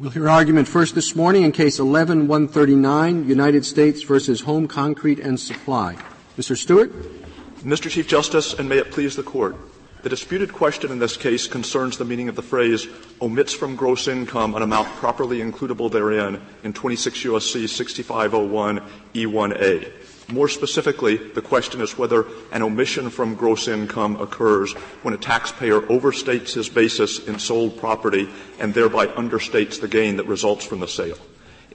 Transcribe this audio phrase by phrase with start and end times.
[0.00, 5.38] We'll hear argument first this morning in Case 11-139, United States versus Home Concrete and
[5.38, 5.94] Supply.
[6.38, 6.56] Mr.
[6.56, 6.90] Stewart?
[7.58, 7.90] Mr.
[7.90, 9.56] Chief Justice, and may it please the Court,
[10.02, 12.88] the disputed question in this case concerns the meaning of the phrase
[13.20, 17.66] omits from gross income an amount properly includable therein in 26 U.S.C.
[17.66, 18.80] 6501
[19.12, 19.92] E1A.
[20.32, 24.72] More specifically, the question is whether an omission from gross income occurs
[25.02, 30.26] when a taxpayer overstates his basis in sold property and thereby understates the gain that
[30.26, 31.18] results from the sale.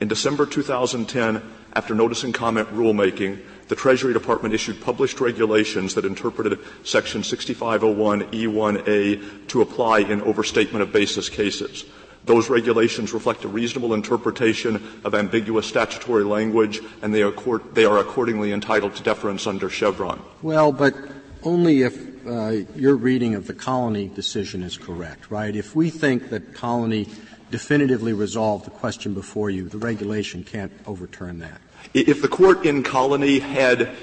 [0.02, 1.42] In December 2010,
[1.74, 9.48] after notice and comment rulemaking, the Treasury Department issued published regulations that interpreted Section 6501E1A
[9.48, 11.86] to apply in overstatement of basis cases.
[12.26, 17.34] Those regulations reflect a reasonable interpretation of ambiguous statutory language, and they are,
[17.74, 20.22] they are accordingly entitled to deference under Chevron.
[20.42, 20.96] Well, but
[21.44, 25.56] only if uh, your reading of the Colony decision is correct, right?
[25.56, 27.08] If we think that Colony
[27.52, 31.62] definitively resolved the question before you, the regulation can't overturn that.
[31.94, 33.96] If the court in Colony had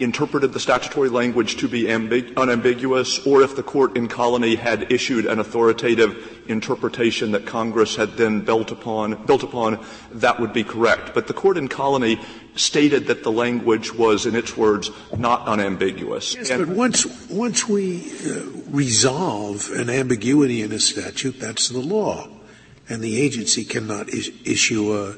[0.00, 4.90] interpreted the statutory language to be ambig- unambiguous, or if the court in Colony had
[4.92, 10.64] issued an authoritative interpretation that Congress had then built upon, built upon, that would be
[10.64, 11.12] correct.
[11.14, 12.20] But the court in Colony
[12.54, 16.34] stated that the language was, in its words, not unambiguous.
[16.34, 21.80] Yes, and but once, once we uh, resolve an ambiguity in a statute, that's the
[21.80, 22.28] law.
[22.88, 25.14] And the agency cannot is- issue a,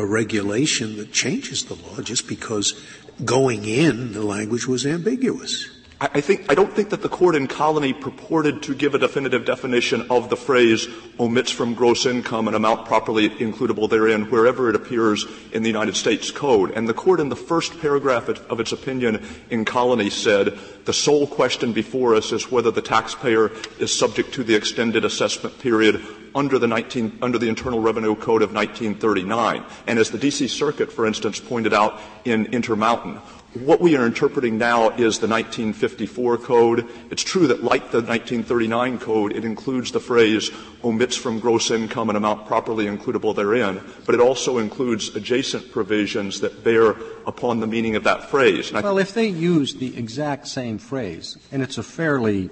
[0.00, 2.80] a regulation that changes the law just because
[3.24, 5.79] going in, the language was ambiguous.
[6.02, 9.44] I think I don't think that the court in Colony purported to give a definitive
[9.44, 14.76] definition of the phrase omits from gross income an amount properly includable therein wherever it
[14.76, 16.70] appears in the United States Code.
[16.70, 21.26] And the court in the first paragraph of its opinion in Colony said the sole
[21.26, 26.02] question before us is whether the taxpayer is subject to the extended assessment period
[26.34, 29.64] under the 19, under the Internal Revenue Code of 1939.
[29.86, 33.20] And as the DC Circuit, for instance, pointed out in Intermountain,
[33.54, 36.88] what we are interpreting now is the 1954 code.
[37.10, 40.50] It's true that like the 1939 code, it includes the phrase
[40.84, 46.40] omits from gross income an amount properly includable therein, but it also includes adjacent provisions
[46.40, 46.90] that bear
[47.26, 48.72] upon the meaning of that phrase.
[48.72, 52.50] well, if they use the exact same phrase, and it's a fairly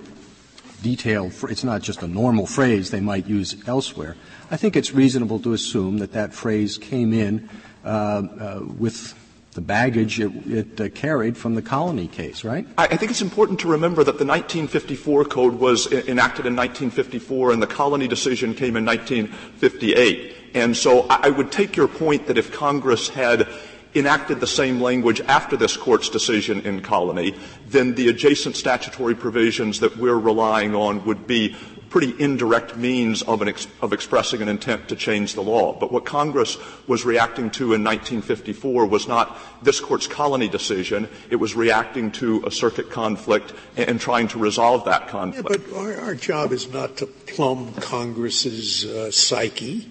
[0.83, 4.17] detailed, it's not just a normal phrase they might use elsewhere,
[4.51, 7.49] I think it's reasonable to assume that that phrase came in
[7.85, 9.15] uh, uh, with
[9.59, 12.65] the baggage it, it uh, carried from the colony case, right?
[12.79, 17.51] I, I, think it's important to remember that the 1954 code was enacted in 1954
[17.51, 20.37] and the colony decision came in 1958.
[20.55, 23.49] And so I, I would take your point that if Congress had
[23.97, 27.35] enacted the same language after this court's decision in colony,
[27.67, 31.57] then the adjacent statutory provisions that we're relying on would be
[31.91, 35.73] pretty indirect means of, ex- of, expressing an intent to change the law.
[35.73, 41.09] But what Congress was reacting to in 1954 was not this court's colony decision.
[41.31, 45.49] It was reacting to a circuit conflict and, and trying to resolve that conflict.
[45.49, 49.91] Yeah, but our, our, job is not to plumb Congress's uh, psyche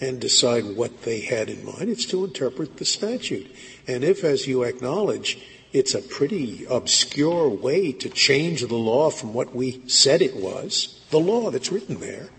[0.00, 1.88] and decide what they had in mind.
[1.88, 3.50] It's to interpret the statute.
[3.86, 5.38] And if, as you acknowledge,
[5.72, 11.01] it's a pretty obscure way to change the law from what we said it was,
[11.12, 12.30] the law that's written there,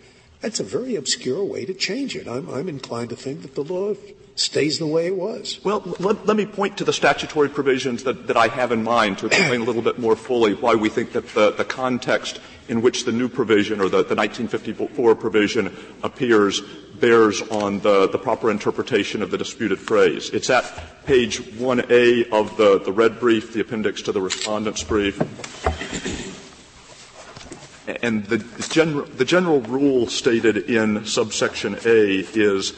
[0.41, 2.27] that's a very obscure way to change it.
[2.27, 3.93] I'm, I'm inclined to think that the law
[4.35, 5.59] stays the way it was.
[5.63, 9.19] Well, let, let, me point to the statutory provisions that, that I have in mind
[9.19, 12.81] to explain a little bit more fully why we think that the, the context in
[12.81, 16.61] which the new provision or the, the 1954 provision appears
[16.99, 20.29] bears on the, the proper interpretation of the disputed phrase.
[20.31, 20.65] It's at
[21.05, 25.19] page 1A of the, the red brief, the appendix to the respondent's brief.
[27.87, 28.37] And the,
[28.69, 32.73] general, the general rule stated in subsection A is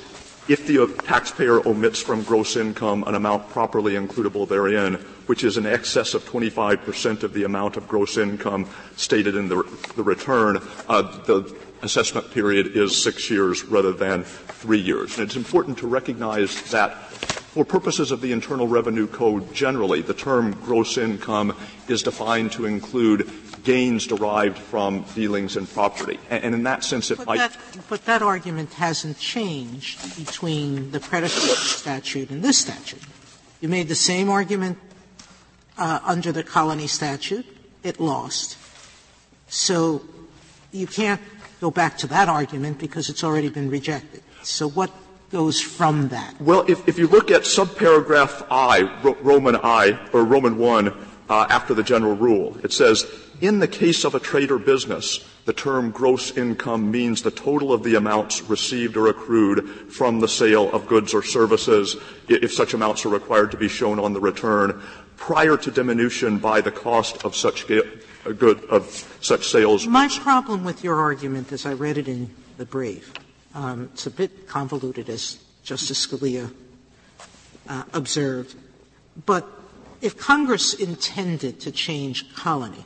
[0.48, 4.96] if the taxpayer omits from gross income an amount properly includable therein,
[5.26, 9.64] which is in excess of 25% of the amount of gross income stated in the,
[9.96, 10.58] the return,
[10.88, 15.18] uh, the assessment period is six years rather than three years.
[15.18, 16.94] And it's important to recognize that
[17.56, 21.56] for purposes of the Internal Revenue Code generally, the term gross income
[21.88, 23.30] is defined to include
[23.66, 26.20] gains derived from dealings in property.
[26.30, 27.38] And, and in that sense, it but might.
[27.40, 27.58] That,
[27.90, 33.02] but that argument hasn't changed between the predecessor statute and this statute.
[33.60, 34.78] You made the same argument
[35.78, 37.46] uh, under the colony statute.
[37.84, 38.58] It lost.
[39.48, 40.02] So
[40.72, 41.22] you can't
[41.60, 44.22] go back to that argument because it's already been rejected.
[44.44, 44.92] So what
[45.32, 46.40] goes from that?
[46.40, 48.84] Well, if, if you look at subparagraph I,
[49.22, 50.94] Roman I, or Roman 1,
[51.28, 53.06] uh, after the general rule, it says,
[53.42, 57.72] in the case of a trade or business, the term gross income means the total
[57.74, 61.98] of the amounts received or accrued from the sale of goods or services,
[62.28, 64.82] if such amounts are required to be shown on the return,
[65.18, 69.86] prior to diminution by the cost of such good of such sales.
[69.86, 73.14] My problem with your argument, as I read it in the brief,
[73.54, 76.52] um, it's a bit convoluted, as Justice Scalia
[77.70, 78.56] uh, observed,
[79.26, 79.48] but
[80.02, 82.86] if Congress intended to change colony,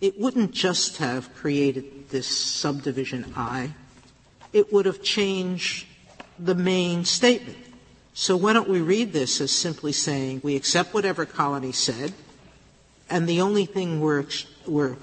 [0.00, 3.72] it wouldn't just have created this subdivision I,
[4.52, 5.86] it would have changed
[6.38, 7.58] the main statement.
[8.14, 12.12] So why don't we read this as simply saying we accept whatever colony said,
[13.10, 14.26] and the only thing we're,
[14.66, 14.96] we're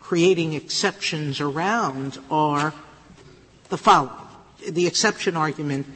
[0.00, 2.72] creating exceptions around are
[3.68, 4.18] the following.
[4.68, 5.86] The exception argument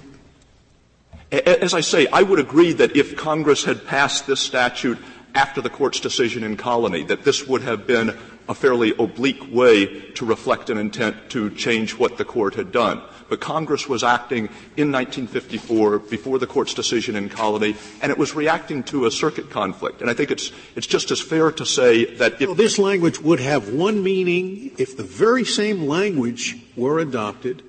[1.33, 4.99] as I say, I would agree that if Congress had passed this statute
[5.35, 8.17] after the court's decision in Colony, that this would have been
[8.49, 13.03] a fairly oblique way to reflect an intent to change what the court had done.
[13.29, 14.47] But Congress was acting
[14.77, 19.51] in 1954 before the court's decision in Colony, and it was reacting to a circuit
[19.51, 20.01] conflict.
[20.01, 23.21] And I think it's, it's just as fair to say that if well, this language
[23.21, 27.63] would have one meaning if the very same language were adopted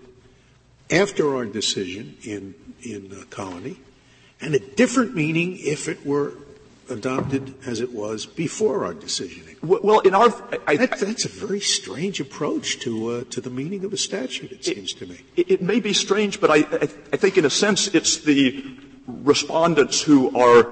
[0.92, 2.54] after our decision in
[2.84, 3.78] in uh, Colony,
[4.40, 6.34] and a different meaning if it were
[6.90, 9.44] adopted as it was before our decision.
[9.62, 10.34] Well, in our,
[10.68, 14.52] I, that, that's a very strange approach to uh, to the meaning of a statute.
[14.52, 15.22] It seems to me.
[15.36, 18.64] It, it, may be strange, but I, I, I, think in a sense it's the
[19.08, 20.72] respondents who are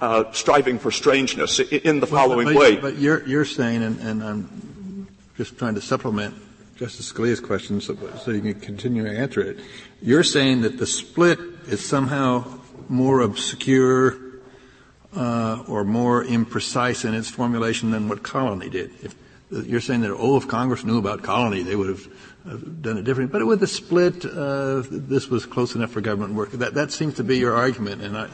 [0.00, 2.76] uh, striving for strangeness in the following well, but, way.
[2.76, 6.34] But you're you're saying, and, and I'm just trying to supplement
[6.76, 9.58] Justice Scalia's question so, so you can continue to answer it.
[10.00, 11.38] You're saying that the split
[11.68, 14.16] is somehow more obscure
[15.16, 18.90] uh, or more imprecise in its formulation than what Colony did.
[19.02, 19.14] If
[19.50, 23.38] you're saying that, oh, if Congress knew about Colony, they would have done it differently.
[23.38, 26.52] But with the split, uh, this was close enough for government work.
[26.52, 28.02] That, that seems to be your argument.
[28.02, 28.28] And I,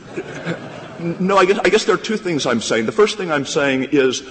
[1.20, 2.86] no, I guess, I guess there are two things I'm saying.
[2.86, 4.22] The first thing I'm saying is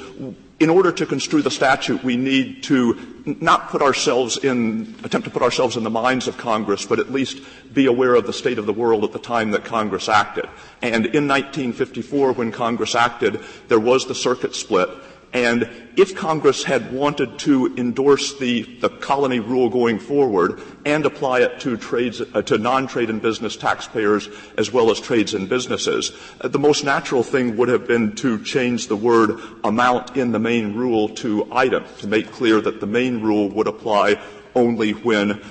[0.60, 5.32] in order to construe the statute, we need to not put ourselves in, attempt to
[5.32, 7.42] put ourselves in the minds of Congress, but at least
[7.74, 10.46] be aware of the state of the world at the time that Congress acted.
[10.82, 14.90] And in 1954, when Congress acted, there was the circuit split.
[15.34, 21.42] And if Congress had wanted to endorse the, the colony rule going forward and apply
[21.42, 26.12] it to trades, uh, to non-trade and business taxpayers as well as trades and businesses,
[26.42, 30.40] uh, the most natural thing would have been to change the word amount in the
[30.40, 34.20] main rule to item to make clear that the main rule would apply
[34.56, 35.42] only when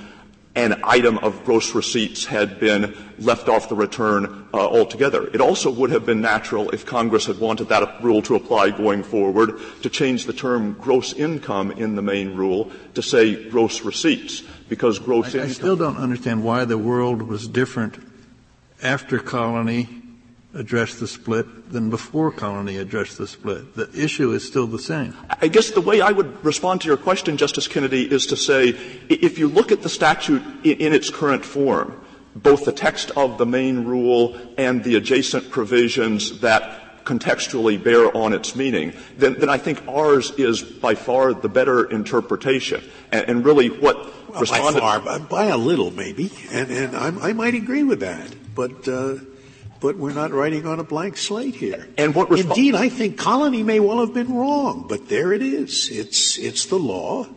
[0.57, 5.27] an item of gross receipts had been left off the return uh, altogether.
[5.27, 9.03] It also would have been natural if Congress had wanted that rule to apply going
[9.03, 14.41] forward to change the term gross income in the main rule to say gross receipts
[14.67, 15.49] because gross I, income.
[15.49, 17.99] I still don't understand why the world was different
[18.81, 19.87] after colony
[20.57, 23.75] addressed the split than before colony addressed the split.
[23.75, 25.15] The issue is still the same.
[25.29, 28.69] I guess the way I would respond to your question, Justice Kennedy, is to say
[29.07, 32.01] if you look at the statute in its current form,
[32.35, 38.33] both the text of the main rule and the adjacent provisions that contextually bear on
[38.33, 42.83] its meaning, then, then I think ours is by far the better interpretation.
[43.11, 43.95] And, and really what
[44.29, 48.01] well, responded by far, by a little maybe, and, and I, I might agree with
[48.01, 48.35] that.
[48.53, 49.17] But uh,
[49.79, 51.87] but we're not writing on a blank slate here.
[51.97, 55.41] And what resp- Indeed, I think Colony may well have been wrong, but there it
[55.41, 55.89] is.
[55.89, 57.27] It's, it's the law,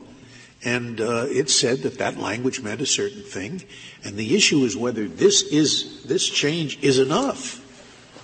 [0.65, 3.63] and uh, it said that that language meant a certain thing,
[4.05, 7.61] and the issue is whether this is this change is enough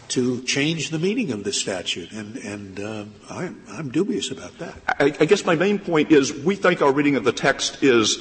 [0.09, 4.75] to change the meaning of the statute, and, and uh, I'm, I'm, dubious about that.
[4.87, 8.17] I, I guess my main point is we think our reading of the text is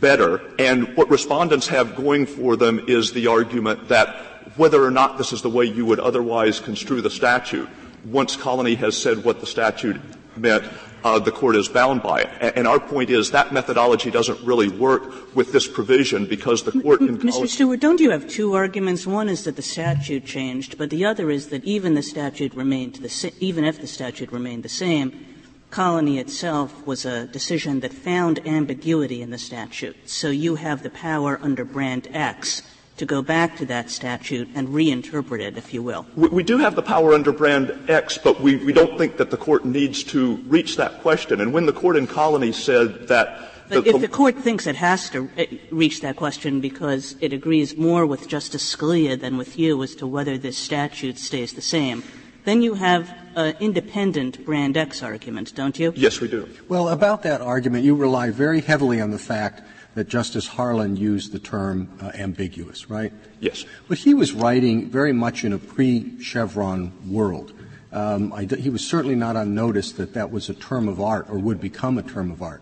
[0.00, 4.16] better, and what respondents have going for them is the argument that
[4.56, 7.68] whether or not this is the way you would otherwise construe the statute.
[8.04, 10.00] Once Colony has said what the statute
[10.36, 10.64] meant,
[11.04, 12.52] uh, the court is bound by it.
[12.56, 17.00] And our point is that methodology doesn't really work with this provision because the court
[17.00, 17.48] in Mr.
[17.48, 19.06] Stewart, don't you have two arguments?
[19.06, 22.96] One is that the statute changed, but the other is that even the statute remained
[22.96, 25.26] the sa- even if the statute remained the same,
[25.70, 29.96] Colony itself was a decision that found ambiguity in the statute.
[30.08, 32.62] So you have the power under Brand X
[32.96, 36.06] to go back to that statute and reinterpret it, if you will.
[36.16, 39.30] We, we do have the power under Brand X, but we, we don't think that
[39.30, 41.40] the court needs to reach that question.
[41.40, 44.76] And when the court in Colony said that but the, if the court thinks it
[44.76, 49.58] has to uh, reach that question because it agrees more with Justice Scalia than with
[49.58, 52.04] you as to whether this statute stays the same,
[52.44, 55.92] then you have an independent Brand X argument, don't you?
[55.96, 56.48] Yes, we do.
[56.68, 59.62] Well, about that argument, you rely very heavily on the fact
[59.96, 63.14] that Justice Harlan used the term uh, ambiguous, right?
[63.40, 63.64] Yes.
[63.88, 67.54] But he was writing very much in a pre-Chevron world.
[67.92, 71.38] Um, he was certainly not on notice that that was a term of art or
[71.38, 72.60] would become a term of art.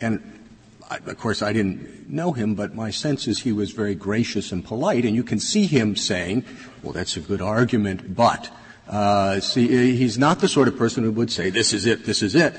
[0.00, 0.22] And
[0.88, 4.50] I, of course, I didn't know him, but my sense is he was very gracious
[4.50, 6.44] and polite, and you can see him saying,
[6.82, 8.50] "Well, that's a good argument, but."
[8.88, 12.22] Uh, see, he's not the sort of person who would say, "This is it, this
[12.22, 12.54] is it."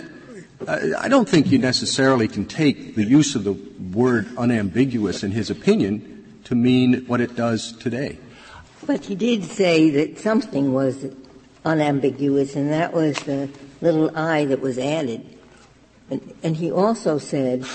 [0.66, 5.50] I don't think you necessarily can take the use of the word unambiguous in his
[5.50, 8.18] opinion to mean what it does today.
[8.86, 11.06] But he did say that something was
[11.64, 13.50] unambiguous, and that was the
[13.82, 15.26] little I that was added.
[16.10, 17.66] And, and he also said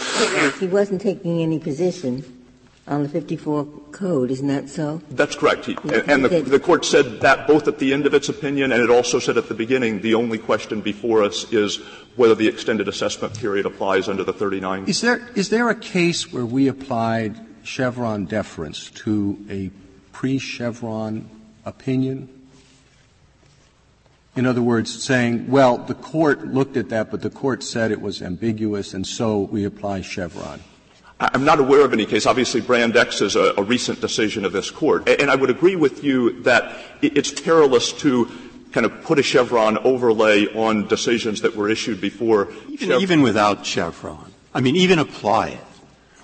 [0.59, 2.42] he wasn't taking any position
[2.87, 5.01] on the 54 code, isn't that so?
[5.11, 5.67] That's correct.
[5.67, 8.83] He, and the, the, court said that both at the end of its opinion and
[8.83, 11.77] it also said at the beginning the only question before us is
[12.17, 14.87] whether the extended assessment period applies under the 39.
[14.87, 19.71] Is there, is there a case where we applied Chevron deference to a
[20.13, 21.31] pre-Chevron
[21.65, 22.29] opinion?
[24.35, 28.01] In other words, saying, well, the court looked at that, but the court said it
[28.01, 30.61] was ambiguous, and so we apply Chevron.
[31.23, 32.27] I'm not aware of any case.
[32.27, 35.09] Obviously, Brand X is a, a recent decision of this court.
[35.09, 38.29] And I would agree with you that it's perilous to
[38.73, 42.53] kind of put a Chevron overlay on decisions that were issued before.
[42.69, 44.33] Even, even without Chevron.
[44.53, 45.61] I mean, even apply it.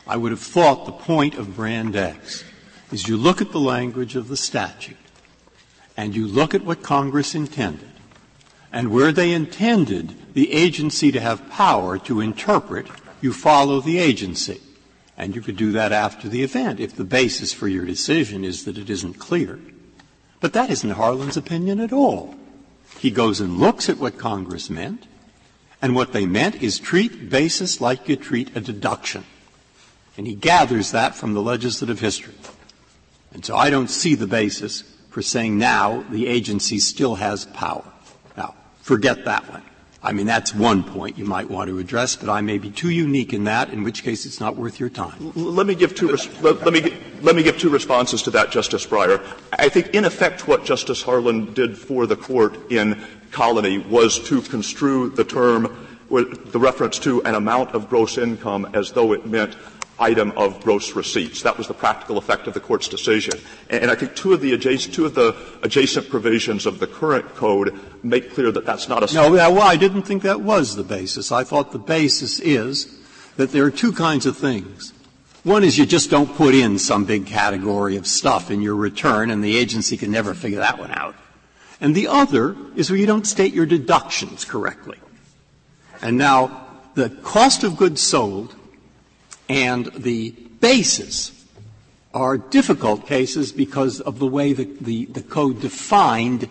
[0.06, 2.42] I would have thought the point of Brand X
[2.90, 4.96] is you look at the language of the statute
[5.96, 7.90] and you look at what Congress intended
[8.72, 12.86] and where they intended the agency to have power to interpret,
[13.20, 14.60] you follow the agency.
[15.18, 18.64] And you could do that after the event if the basis for your decision is
[18.64, 19.58] that it isn't clear.
[20.40, 22.36] But that isn't Harlan's opinion at all.
[23.00, 25.06] He goes and looks at what Congress meant,
[25.82, 29.24] and what they meant is treat basis like you treat a deduction.
[30.16, 32.34] And he gathers that from the legislative history.
[33.32, 37.84] And so I don't see the basis for saying now the agency still has power.
[38.36, 39.62] Now, forget that one.
[40.00, 42.90] I mean, that's one point you might want to address, but I may be too
[42.90, 45.32] unique in that, in which case it's not worth your time.
[45.34, 49.20] Let me give two, let, me, let me give two responses to that, Justice Breyer.
[49.52, 53.02] I think, in effect, what Justice Harlan did for the court in
[53.32, 58.92] Colony was to construe the term, the reference to an amount of gross income as
[58.92, 59.56] though it meant
[59.98, 61.42] item of gross receipts.
[61.42, 63.40] That was the practical effect of the court's decision.
[63.68, 67.34] And, I think two of the adjacent, two of the adjacent provisions of the current
[67.34, 69.14] code make clear that that's not a.
[69.14, 71.32] No, well, I didn't think that was the basis.
[71.32, 72.98] I thought the basis is
[73.36, 74.92] that there are two kinds of things.
[75.44, 79.30] One is you just don't put in some big category of stuff in your return,
[79.30, 81.14] and the agency can never figure that one out.
[81.80, 84.98] And the other is where you don't state your deductions correctly.
[86.02, 88.54] And now, the cost of goods sold
[89.48, 91.32] and the basis
[92.14, 96.48] are difficult cases because of the way the, the, the code defined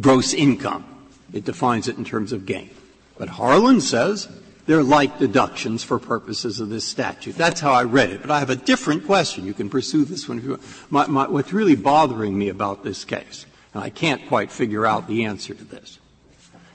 [0.00, 0.84] gross income.
[1.32, 2.70] It defines it in terms of gain.
[3.18, 4.28] But Harlan says
[4.66, 7.36] they're like deductions for purposes of this statute.
[7.36, 8.20] That's how I read it.
[8.20, 9.46] But I have a different question.
[9.46, 10.62] You can pursue this one if you want.
[10.90, 15.08] My, my, what's really bothering me about this case, and I can't quite figure out
[15.08, 15.98] the answer to this,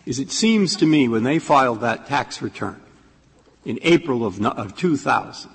[0.06, 2.82] is it seems to me when they filed that tax return,
[3.66, 5.52] in April of, of 2000.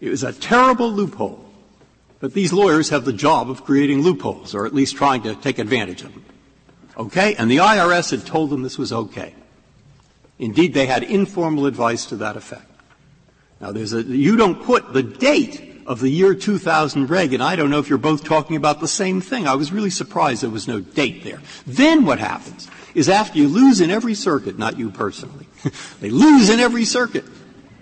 [0.00, 1.48] It was a terrible loophole.
[2.20, 5.58] But these lawyers have the job of creating loopholes, or at least trying to take
[5.58, 6.24] advantage of them.
[6.96, 7.34] Okay?
[7.34, 9.34] And the IRS had told them this was okay.
[10.38, 12.70] Indeed, they had informal advice to that effect.
[13.60, 17.56] Now, there's a, you don't put the date of the year 2000 reg, and I
[17.56, 19.46] don't know if you're both talking about the same thing.
[19.46, 21.40] I was really surprised there was no date there.
[21.66, 25.46] Then what happens is after you lose in every circuit, not you personally,
[26.00, 27.24] they lose in every circuit.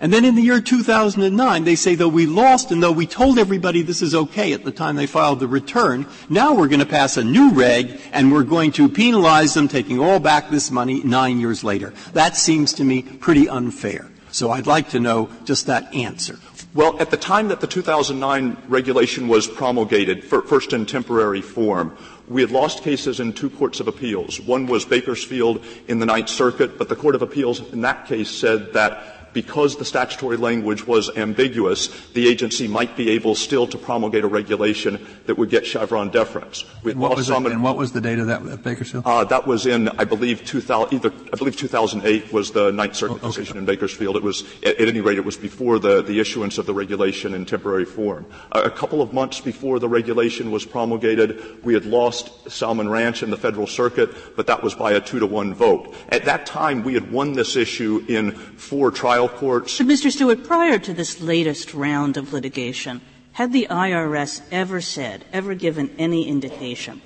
[0.03, 3.39] And then in the year 2009, they say, though we lost and though we told
[3.39, 6.87] everybody this is okay at the time they filed the return, now we're going to
[6.87, 11.03] pass a new reg and we're going to penalize them taking all back this money
[11.05, 11.93] nine years later.
[12.15, 14.11] That seems to me pretty unfair.
[14.33, 16.39] So I'd like to know just that answer.
[16.73, 21.97] Well, at the time that the 2009 regulation was promulgated, first in temporary form,
[22.31, 24.41] we had lost cases in two courts of appeals.
[24.41, 28.31] One was Bakersfield in the Ninth Circuit, but the Court of Appeals in that case
[28.31, 33.79] said that because the statutory language was ambiguous, the agency might be able still to
[33.79, 36.65] promulgate a regulation that would get Chevron deference.
[36.85, 39.05] And what, was it, and what was the date of that at Bakersfield?
[39.07, 43.15] Uh, that was in, I believe, 2000, either, I believe 2008 was the Ninth Circuit
[43.15, 43.27] oh, okay.
[43.29, 44.17] decision in Bakersfield.
[44.17, 47.35] It was, at, at, any rate, it was before the, the issuance of the regulation
[47.35, 48.27] in temporary form.
[48.53, 53.23] Uh, a couple of months before the regulation was promulgated, we had lost Salmon Ranch
[53.23, 55.95] in the Federal Circuit, but that was by a two to one vote.
[56.09, 59.79] At that time, we had won this issue in four trial courts.
[59.79, 60.11] But Mr.
[60.11, 63.01] Stewart, prior to this latest round of litigation,
[63.33, 67.01] had the IRS ever said, ever given any indication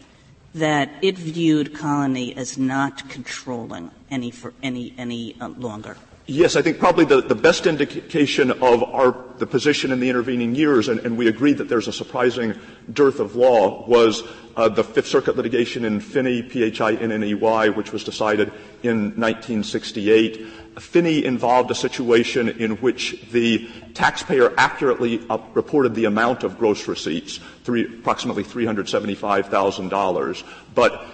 [0.55, 5.97] that it viewed Colony as not controlling any for any any uh, longer?
[6.27, 10.55] Yes, I think probably the, the best indication of our the position in the intervening
[10.55, 12.55] years, and, and we agree that there's a surprising
[12.91, 14.23] dearth of law, was
[14.57, 18.53] uh, the Fifth Circuit litigation in Phinney, P-H-I-N-N-E-Y, which was decided
[18.83, 20.47] in 1968.
[20.79, 26.89] Phinney involved a situation in which the taxpayer accurately uh, reported the amount of gross
[26.89, 31.05] receipts, three, approximately $375,000, but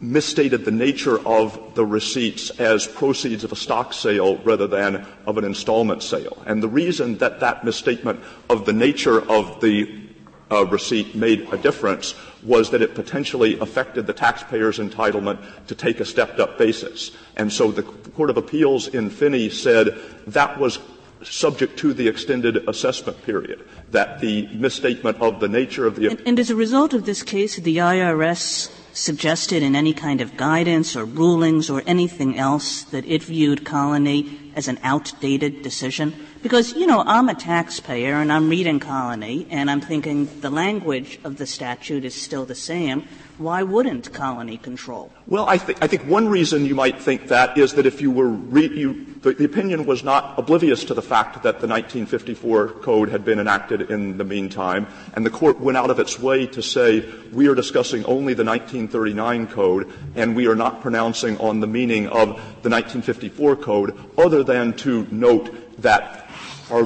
[0.00, 5.38] misstated the nature of the receipts as proceeds of a stock sale rather than of
[5.38, 6.42] an installment sale.
[6.46, 10.06] And the reason that that misstatement of the nature of the
[10.50, 16.00] uh, receipt made a difference was that it potentially affected the taxpayer's entitlement to take
[16.00, 17.10] a stepped up basis.
[17.36, 20.78] And so the Court of Appeals in Phinney said that was
[21.22, 26.08] subject to the extended assessment period, that the misstatement of the nature of the.
[26.08, 30.36] And, and as a result of this case, the IRS suggested in any kind of
[30.36, 36.14] guidance or rulings or anything else that it viewed Colony as an outdated decision?
[36.42, 41.20] Because, you know, I'm a taxpayer and I'm reading Colony and I'm thinking the language
[41.24, 43.06] of the statute is still the same
[43.38, 45.12] why wouldn't colony control?
[45.26, 48.10] Well, I, th- I, think one reason you might think that is that if you
[48.10, 52.68] were re- you, the, the, opinion was not oblivious to the fact that the 1954
[52.80, 56.46] code had been enacted in the meantime, and the court went out of its way
[56.46, 61.60] to say we are discussing only the 1939 code, and we are not pronouncing on
[61.60, 62.28] the meaning of
[62.62, 66.30] the 1954 code, other than to note that
[66.70, 66.84] our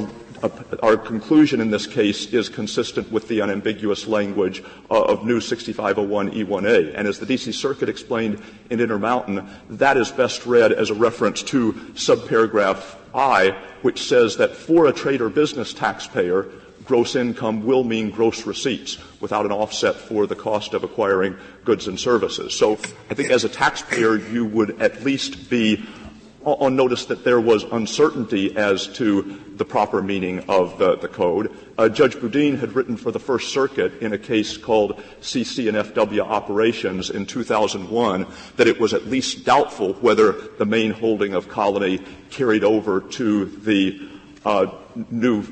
[0.82, 6.94] our conclusion in this case is consistent with the unambiguous language of new 6501E1A.
[6.94, 7.52] And as the D.C.
[7.52, 14.02] Circuit explained in Intermountain, that is best read as a reference to subparagraph I, which
[14.02, 16.46] says that for a trade or business taxpayer,
[16.84, 21.86] gross income will mean gross receipts without an offset for the cost of acquiring goods
[21.86, 22.54] and services.
[22.54, 22.72] So
[23.10, 25.84] I think as a taxpayer, you would at least be
[26.44, 31.54] on notice that there was uncertainty as to the proper meaning of the, the code.
[31.76, 35.76] Uh, Judge Boudin had written for the First Circuit in a case called CC and
[35.76, 38.26] FW Operations in 2001
[38.56, 42.00] that it was at least doubtful whether the main holding of Colony
[42.30, 44.08] carried over to the
[44.44, 44.66] uh,
[45.10, 45.42] new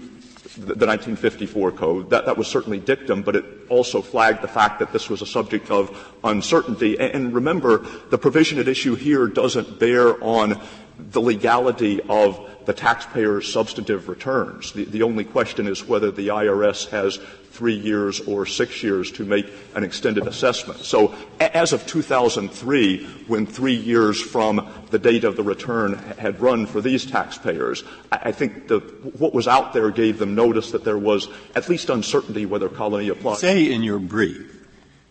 [0.59, 2.11] the 1954 code.
[2.11, 5.27] That, that was certainly dictum, but it also flagged the fact that this was a
[5.27, 6.99] subject of uncertainty.
[6.99, 10.61] And, and remember, the provision at issue here doesn't bear on
[10.99, 14.73] the legality of the taxpayer's substantive returns.
[14.73, 17.19] The, the, only question is whether the IRS has
[17.51, 20.81] three years or six years to make an extended assessment.
[20.81, 26.67] So as of 2003, when three years from the date of the return had run
[26.67, 28.81] for these taxpayers, I, I think the,
[29.17, 33.09] what was out there gave them notice that there was at least uncertainty whether colony
[33.09, 33.39] applied.
[33.39, 34.67] Say in your brief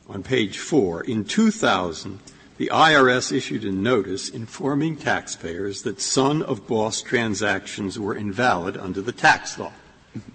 [0.08, 2.20] on page four, in 2000,
[2.58, 9.02] the IRS issued a notice informing taxpayers that son of boss transactions were invalid under
[9.02, 9.72] the tax law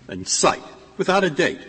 [0.09, 0.63] and cite
[0.97, 1.61] without a date.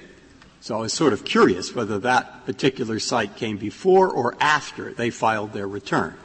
[0.61, 5.09] So I was sort of curious whether that particular cite came before or after they
[5.09, 6.15] filed their return.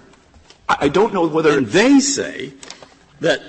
[0.68, 1.56] I don't know whether.
[1.56, 2.52] And they say
[3.20, 3.40] that,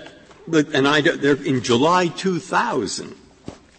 [0.51, 3.15] and I, in July 2000,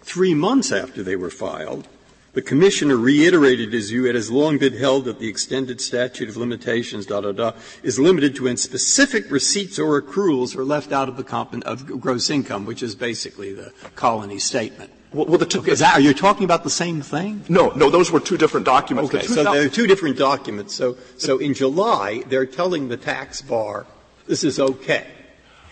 [0.03, 1.89] three months after they were filed,
[2.33, 6.37] the Commissioner reiterated his view, it has long been held that the extended statute of
[6.37, 11.09] limitations, da da da, is limited to when specific receipts or accruals are left out
[11.09, 14.93] of the comp- of gross income, which is basically the colony statement.
[15.12, 17.45] Well, well the two, okay, that, are you talking about the same thing?
[17.49, 19.12] No, no, those were two different documents.
[19.12, 20.75] Okay, so there are two different documents.
[20.75, 23.87] So, so in July, they're telling the tax bar,
[24.29, 25.07] this is okay.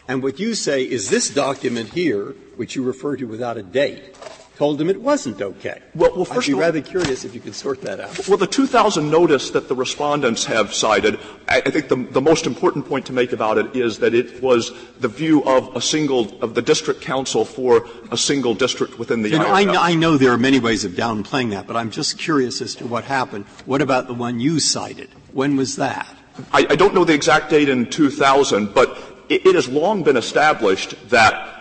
[0.09, 4.17] And what you say is this document here, which you refer to without a date,
[4.59, 5.81] told him it wasn't okay.
[5.95, 8.29] Well, well first I'd be all, rather curious if you could sort that out.
[8.29, 12.45] Well, the 2000 notice that the respondents have cited, I, I think the, the, most
[12.45, 16.37] important point to make about it is that it was the view of a single
[16.43, 19.31] of the district counsel for a single district within the.
[19.31, 22.19] You know, I, I know there are many ways of downplaying that, but I'm just
[22.19, 23.45] curious as to what happened.
[23.65, 25.09] What about the one you cited?
[25.33, 26.09] When was that?
[26.53, 30.17] I, I don't know the exact date in 2000, but it, it has long been
[30.17, 31.58] established that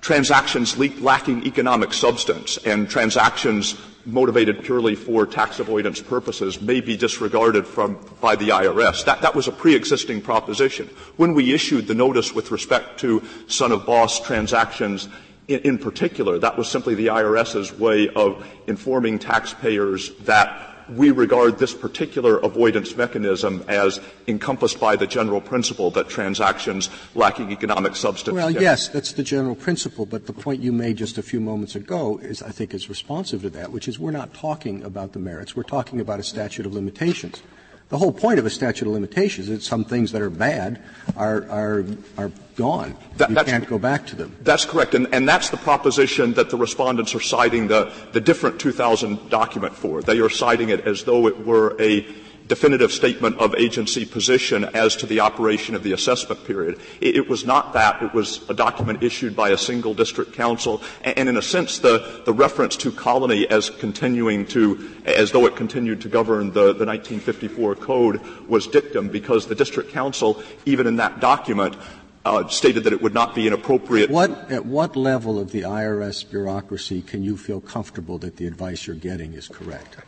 [0.00, 7.66] transactions lacking economic substance and transactions motivated purely for tax avoidance purposes may be disregarded
[7.66, 9.04] from, by the IRS.
[9.04, 10.88] That, that was a pre-existing proposition.
[11.16, 15.08] When we issued the notice with respect to son of boss transactions
[15.48, 21.58] in, in particular, that was simply the IRS's way of informing taxpayers that we regard
[21.58, 28.34] this particular avoidance mechanism as encompassed by the general principle that transactions lacking economic substance.
[28.34, 31.74] Well, yes, that's the general principle, but the point you made just a few moments
[31.74, 35.18] ago is, I think, is responsive to that, which is we're not talking about the
[35.18, 35.56] merits.
[35.56, 37.42] We're talking about a statute of limitations.
[37.90, 40.80] The whole point of a statute of limitations is that some things that are bad
[41.16, 41.84] are, are,
[42.16, 42.96] are gone.
[43.16, 44.36] That, you can't go back to them.
[44.42, 44.94] That's correct.
[44.94, 49.74] And, and that's the proposition that the respondents are citing the, the different 2000 document
[49.74, 50.02] for.
[50.02, 52.06] They are citing it as though it were a
[52.50, 56.80] definitive statement of agency position as to the operation of the assessment period.
[57.00, 58.02] It, it, was not that.
[58.02, 60.82] It was a document issued by a single district counsel.
[61.02, 65.46] And, and in a sense, the, the reference to colony as continuing to, as though
[65.46, 70.88] it continued to govern the, the 1954 code was dictum because the district counsel, even
[70.88, 71.76] in that document,
[72.24, 74.10] uh, stated that it would not be inappropriate.
[74.10, 78.88] What, at what level of the IRS bureaucracy can you feel comfortable that the advice
[78.88, 79.98] you're getting is correct?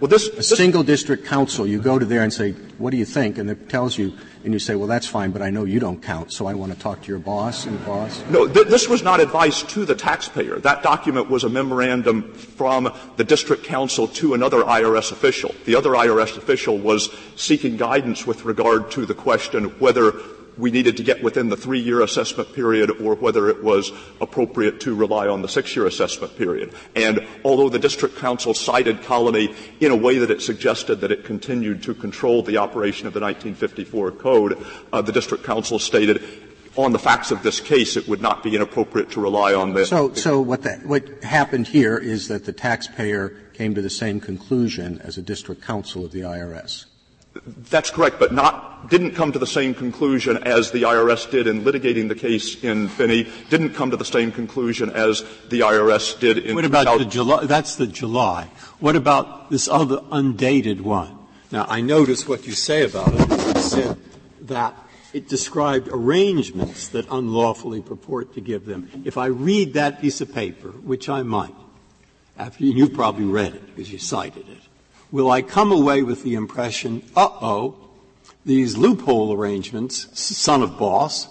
[0.00, 3.04] Well, this, a single district counsel, you go to there and say, "What do you
[3.04, 4.12] think?" and it tells you,
[4.44, 6.72] and you say, "Well, that's fine, but I know you don't count, so I want
[6.72, 9.94] to talk to your boss and boss." No, th- this was not advice to the
[9.94, 10.58] taxpayer.
[10.58, 15.54] That document was a memorandum from the district counsel to another IRS official.
[15.66, 20.14] The other IRS official was seeking guidance with regard to the question whether
[20.58, 24.94] we needed to get within the three-year assessment period or whether it was appropriate to
[24.94, 26.72] rely on the six-year assessment period.
[26.94, 31.24] And although the district counsel cited Colony in a way that it suggested that it
[31.24, 36.22] continued to control the operation of the 1954 code, uh, the district counsel stated
[36.76, 39.86] on the facts of this case, it would not be inappropriate to rely on the.
[39.86, 45.00] So, so what, what happened here is that the taxpayer came to the same conclusion
[45.02, 46.84] as a district counsel of the IRS.
[47.44, 51.62] That's correct, but not, didn't come to the same conclusion as the IRS did in
[51.62, 56.38] litigating the case in Phinney, didn't come to the same conclusion as the IRS did
[56.38, 58.48] in What about the July, that's the July.
[58.78, 61.18] What about this other undated one?
[61.50, 63.28] Now, I notice what you say about it.
[63.56, 63.98] You said
[64.42, 64.74] that
[65.12, 68.90] it described arrangements that unlawfully purport to give them.
[69.04, 71.54] If I read that piece of paper, which I might,
[72.36, 74.58] after you, you've probably read it because you cited it,
[75.16, 77.74] will I come away with the impression, uh-oh,
[78.44, 81.26] these loophole arrangements, son of boss,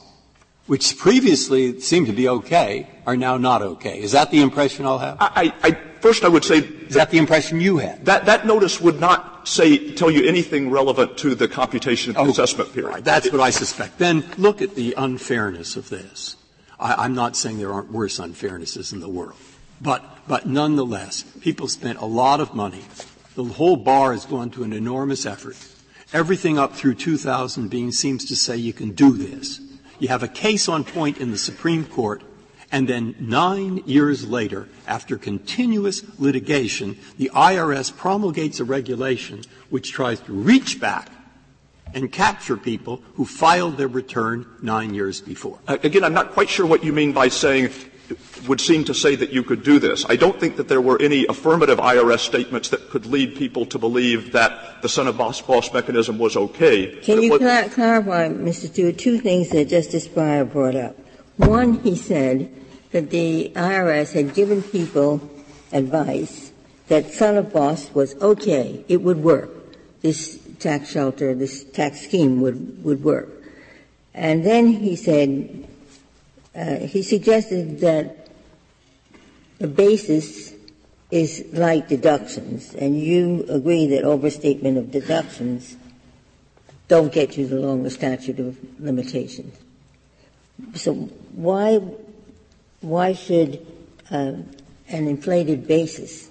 [0.66, 4.02] which previously seemed to be okay, are now not okay.
[4.02, 5.18] Is that the impression I'll have?
[5.20, 6.58] I, I, first I would say.
[6.58, 8.04] Is that the impression you had?
[8.06, 12.22] That, that notice would not say, tell you anything relevant to the computation of the
[12.22, 12.32] okay.
[12.32, 12.90] assessment period.
[12.90, 14.00] Right, that's what I suspect.
[14.00, 16.38] Then look at the unfairness of this.
[16.80, 19.38] I, I'm not saying there aren't worse unfairnesses in the world.
[19.80, 22.82] But, but nonetheless, people spent a lot of money
[23.36, 25.58] the whole bar has gone to an enormous effort.
[26.14, 29.60] Everything up through 2000 being seems to say you can do this.
[30.00, 32.24] You have a case on point in the Supreme Court,
[32.72, 40.20] and then nine years later, after continuous litigation, the IRS promulgates a regulation which tries
[40.22, 41.10] to reach back
[41.94, 45.60] and capture people who filed their return nine years before.
[45.68, 47.70] Again, I'm not quite sure what you mean by saying
[48.48, 50.06] would seem to say that you could do this.
[50.08, 53.80] I don't think that there were any affirmative IRS statements that could lead people to
[53.80, 56.96] believe that the son of boss boss mechanism was okay.
[57.02, 58.68] Can you cl- clarify, Mr.
[58.72, 60.96] Stewart, two things that Justice Breyer brought up?
[61.38, 62.52] One, he said
[62.92, 65.22] that the IRS had given people
[65.72, 66.52] advice
[66.88, 69.50] that son of boss was okay, it would work.
[70.02, 73.30] This tax shelter, this tax scheme would, would work.
[74.14, 75.68] And then he said
[76.56, 78.30] he suggested that
[79.60, 80.54] the basis
[81.12, 85.78] is like deductions, and you agree that overstatement of deductions
[86.88, 89.56] don't get you the longer statute of limitations.
[90.76, 90.94] So
[91.34, 91.78] why
[92.82, 93.66] why should
[94.12, 94.34] uh,
[94.88, 96.30] an inflated basis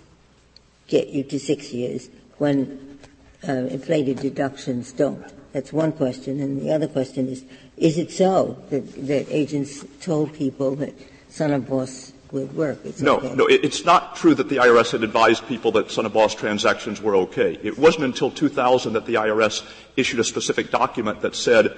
[0.87, 2.08] get you to six years
[2.38, 2.98] when
[3.46, 5.24] uh, inflated deductions don't?
[5.52, 6.40] That's one question.
[6.40, 7.44] And the other question is,
[7.76, 10.94] is it so that, that agents told people that
[11.28, 12.78] son of boss would work?
[12.84, 13.34] It's no, okay.
[13.34, 17.00] no, it's not true that the IRS had advised people that son of boss transactions
[17.00, 17.58] were okay.
[17.62, 19.64] It wasn't until 2000 that the IRS
[19.96, 21.76] issued a specific document that said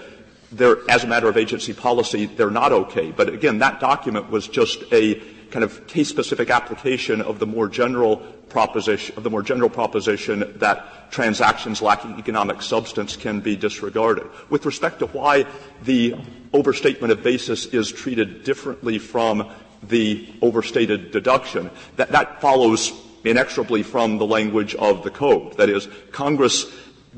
[0.52, 3.10] they're, as a matter of agency policy, they're not okay.
[3.10, 5.14] But again, that document was just a
[5.50, 11.10] kind of case-specific application of the more general proposition, of the more general proposition that
[11.10, 14.26] transactions lacking economic substance can be disregarded.
[14.50, 15.46] With respect to why
[15.82, 16.16] the
[16.52, 19.50] overstatement of basis is treated differently from
[19.82, 21.70] the overstated deduction.
[21.96, 22.92] That, that follows
[23.24, 25.56] inexorably from the language of the code.
[25.56, 26.66] That is, Congress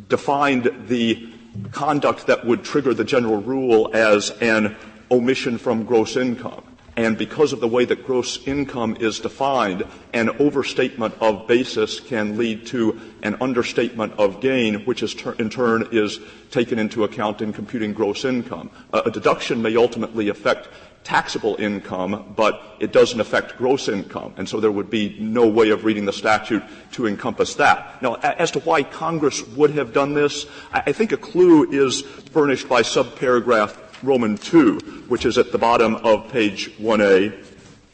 [0.08, 1.28] defined the
[1.72, 4.76] conduct that would trigger the general rule as an
[5.10, 6.64] omission from gross income.
[6.98, 12.37] And because of the way that gross income is defined, an overstatement of basis can
[12.37, 16.18] lead to an understatement of gain, which ter- in turn is
[16.50, 18.68] taken into account in computing gross income.
[18.92, 20.70] Uh, a deduction may ultimately affect
[21.04, 24.34] taxable income, but it doesn't affect gross income.
[24.37, 28.02] And so there would be no way of reading the statute to encompass that.
[28.02, 32.68] Now, as to why Congress would have done this, I think a clue is furnished
[32.68, 37.44] by subparagraph Roman 2, which is at the bottom of page 1A,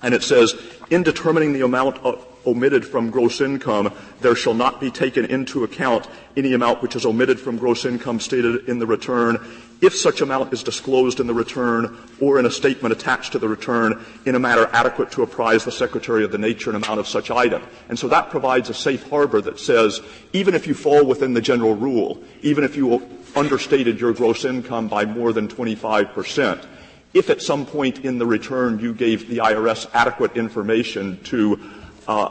[0.02, 0.54] and it says,
[0.90, 5.64] in determining the amount of omitted from gross income, there shall not be taken into
[5.64, 9.38] account any amount which is omitted from gross income stated in the return
[9.80, 13.48] if such amount is disclosed in the return or in a statement attached to the
[13.48, 17.08] return in a manner adequate to apprise the Secretary of the nature and amount of
[17.08, 17.62] such item.
[17.88, 20.00] And so that provides a safe harbor that says
[20.32, 23.02] even if you fall within the general rule, even if you
[23.36, 26.66] understated your gross income by more than 25 percent,
[27.12, 31.60] if at some point in the return you gave the IRS adequate information to
[32.06, 32.30] uh,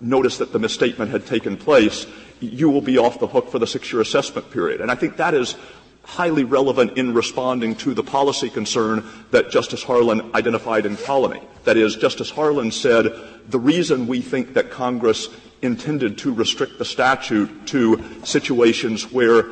[0.00, 2.06] notice that the misstatement had taken place,
[2.40, 4.80] you will be off the hook for the six-year assessment period.
[4.80, 5.56] And I think that is
[6.02, 11.42] highly relevant in responding to the policy concern that Justice Harlan identified in Colony.
[11.64, 13.12] That is, Justice Harlan said
[13.48, 15.28] the reason we think that Congress
[15.62, 19.50] intended to restrict the statute to situations where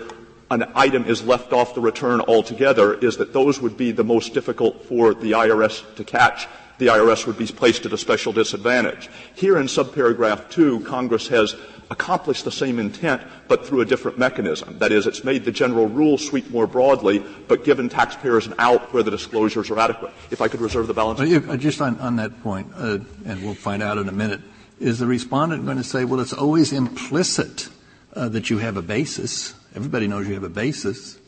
[0.50, 4.32] an item is left off the return altogether is that those would be the most
[4.32, 9.10] difficult for the IRS to catch the IRS would be placed at a special disadvantage.
[9.34, 11.56] Here in subparagraph 2, Congress has
[11.90, 14.78] accomplished the same intent, but through a different mechanism.
[14.78, 18.92] That is, it's made the general rule sweep more broadly, but given taxpayers an out
[18.92, 20.12] where the disclosures are adequate.
[20.30, 21.18] If I could reserve the balance.
[21.60, 24.40] Just on, on, that point, uh, and we'll find out in a minute,
[24.80, 27.68] is the respondent going to say, well, it's always implicit
[28.14, 29.54] uh, that you have a basis?
[29.74, 31.18] Everybody knows you have a basis.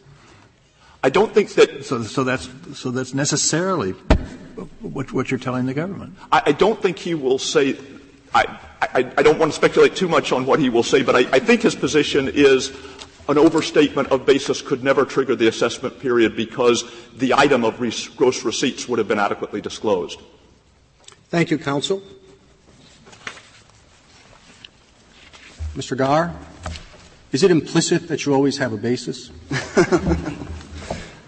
[1.02, 1.84] I don't think that.
[1.84, 3.92] So, so that's so that's necessarily
[4.80, 6.14] what, what you're telling the government.
[6.30, 7.78] I, I don't think he will say.
[8.34, 11.16] I, I, I, don't want to speculate too much on what he will say, but
[11.16, 12.72] I, I think his position is
[13.28, 16.84] an overstatement of basis could never trigger the assessment period because
[17.16, 20.20] the item of re- gross receipts would have been adequately disclosed.
[21.28, 22.02] Thank you, counsel.
[25.74, 25.96] Mr.
[25.96, 26.34] Garre,
[27.32, 29.30] is it implicit that you always have a basis?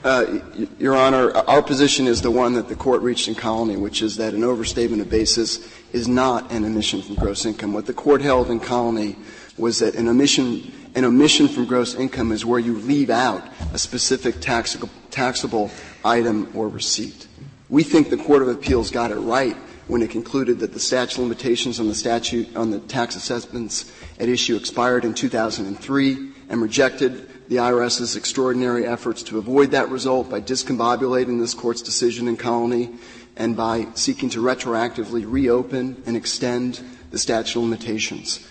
[0.05, 0.41] Uh,
[0.81, 4.17] Your Honor, our position is the one that the court reached in Colony, which is
[4.17, 7.73] that an overstatement of basis is not an omission from gross income.
[7.73, 9.15] What the court held in Colony
[9.57, 13.79] was that an omission, an omission from gross income is where you leave out a
[13.79, 15.71] specific taxable, taxable
[16.05, 17.29] item or receipt.
[17.69, 19.57] We think the Court of Appeals got it right
[19.89, 23.91] when it concluded that the statute of limitations on the statute on the tax assessments
[24.19, 30.31] at issue expired in 2003 and rejected the IRS's extraordinary efforts to avoid that result
[30.31, 32.91] by discombobulating this court's decision in Colony
[33.37, 38.47] and by seeking to retroactively reopen and extend the statute of limitations.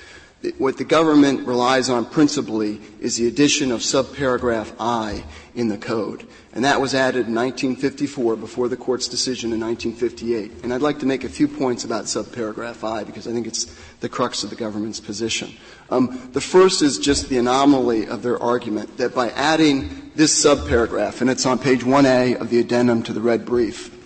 [0.57, 5.23] What the government relies on principally is the addition of subparagraph I
[5.55, 6.25] in the code.
[6.53, 10.63] And that was added in 1954 before the court's decision in 1958.
[10.63, 13.65] And I'd like to make a few points about subparagraph I because I think it's
[13.99, 15.53] the crux of the government's position.
[15.89, 21.21] Um, the first is just the anomaly of their argument that by adding this subparagraph,
[21.21, 23.97] and it's on page 1A of the addendum to the red brief,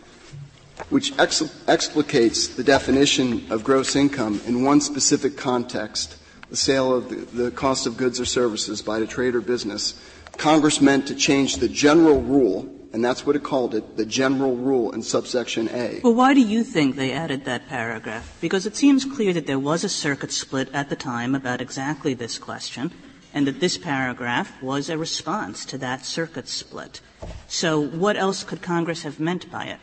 [0.89, 6.17] which ex- explicates the definition of gross income in one specific context,
[6.49, 9.99] the sale of the, the cost of goods or services by a trade or business,
[10.37, 14.55] Congress meant to change the general rule, and that's what it called it, the general
[14.55, 16.01] rule in subsection A.
[16.03, 18.37] Well, why do you think they added that paragraph?
[18.41, 22.13] Because it seems clear that there was a circuit split at the time about exactly
[22.13, 22.91] this question,
[23.33, 27.01] and that this paragraph was a response to that circuit split.
[27.47, 29.79] So what else could Congress have meant by it?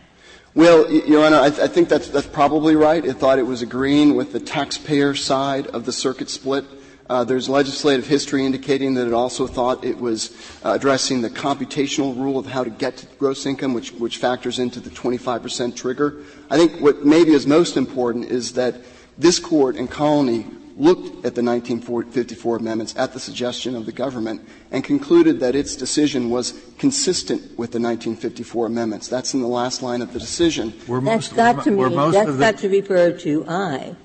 [0.54, 3.04] Well, Your Honor, I, th- I think that's, that's probably right.
[3.04, 6.64] It thought it was agreeing with the taxpayer side of the circuit split.
[7.12, 10.30] Uh, there's legislative history indicating that it also thought it was
[10.64, 14.58] uh, addressing the computational rule of how to get to gross income, which, which factors
[14.58, 16.22] into the 25% trigger.
[16.48, 18.76] I think what maybe is most important is that
[19.18, 20.46] this court and Colony
[20.78, 25.76] looked at the 1954 amendments at the suggestion of the government and concluded that its
[25.76, 29.06] decision was consistent with the 1954 amendments.
[29.06, 30.72] That's in the last line of the decision.
[30.88, 33.96] Were that's most, got to me, that's got to refer to I.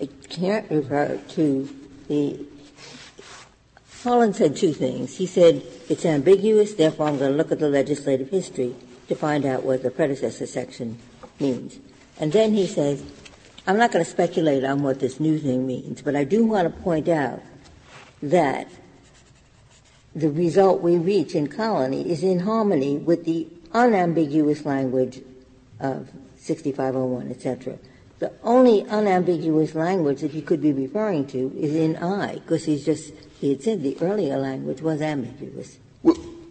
[0.00, 1.68] It can't refer to
[2.08, 2.46] the
[4.04, 5.16] Harlan said two things.
[5.16, 8.76] He said it's ambiguous, therefore I'm going to look at the legislative history
[9.08, 10.98] to find out what the predecessor section
[11.40, 11.78] means.
[12.20, 13.02] And then he says,
[13.66, 16.70] I'm not going to speculate on what this new thing means, but I do want
[16.70, 17.40] to point out
[18.22, 18.68] that
[20.14, 25.22] the result we reach in Colony is in harmony with the unambiguous language
[25.80, 27.78] of 6501, et cetera.
[28.18, 32.84] The only unambiguous language that he could be referring to is in I, because he's
[32.84, 33.14] just,
[33.50, 35.78] had said the earlier language was ambiguous.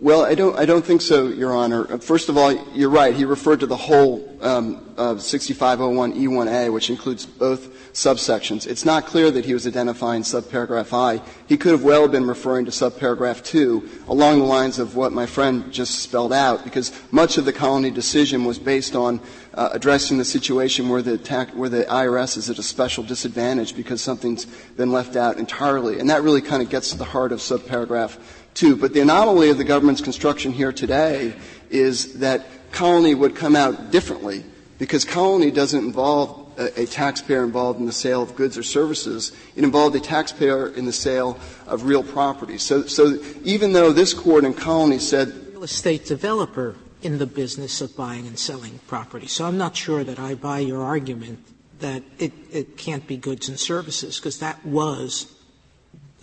[0.03, 1.97] Well, I don't, I don't think so, Your Honor.
[1.99, 3.15] First of all, you're right.
[3.15, 8.67] He referred to the whole um, of 6501E1A, which includes both subsections.
[8.67, 11.21] It's not clear that he was identifying subparagraph I.
[11.47, 15.25] He could have well been referring to subparagraph 2 along the lines of what my
[15.25, 19.21] friend just spelled out, because much of the colony decision was based on
[19.53, 21.15] uh, addressing the situation where the,
[21.53, 25.99] where the IRS is at a special disadvantage because something's been left out entirely.
[25.99, 28.19] And that really kind of gets to the heart of subparagraph
[28.53, 28.75] two.
[28.75, 31.33] But the anomaly of the government's construction here today
[31.69, 34.43] is that colony would come out differently
[34.79, 39.31] because colony doesn't involve a, a, taxpayer involved in the sale of goods or services.
[39.55, 42.57] It involved a taxpayer in the sale of real property.
[42.57, 47.81] So, so even though this court in colony said real estate developer in the business
[47.81, 49.27] of buying and selling property.
[49.27, 51.39] So I'm not sure that I buy your argument
[51.79, 55.33] that it, it can't be goods and services because that was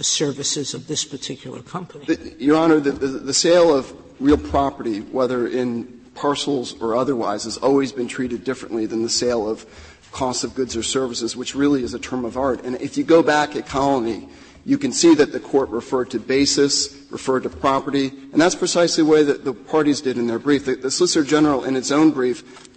[0.01, 2.07] the services of this particular company.
[2.39, 8.09] Your Honor, the, sale of real property, whether in parcels or otherwise, has always been
[8.09, 9.67] treated differently than the sale of
[10.11, 12.65] costs of goods or services, which really is a term of art.
[12.65, 14.31] And if you go back at Colony,
[14.65, 19.05] you can see that the court referred to basis, referred to property, and that's precisely
[19.05, 20.65] the way that the parties did in their brief.
[20.65, 22.70] The, the Solicitor General, in its own brief,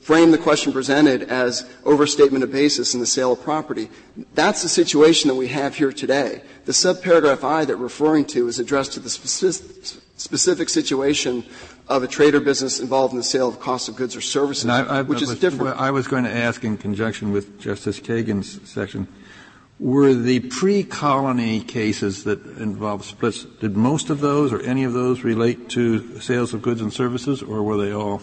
[0.00, 3.88] frame the question presented as overstatement of basis in the sale of property.
[4.34, 6.42] That's the situation that we have here today.
[6.64, 11.44] The subparagraph I that we're referring to is addressed to the specific, specific situation
[11.88, 14.68] of a trade or business involved in the sale of cost of goods or services,
[14.68, 15.78] I, I, which is different.
[15.78, 19.06] I was going to ask in conjunction with Justice Kagan's section,
[19.78, 25.22] were the pre-colony cases that involved splits, did most of those or any of those
[25.22, 28.22] relate to sales of goods and services, or were they all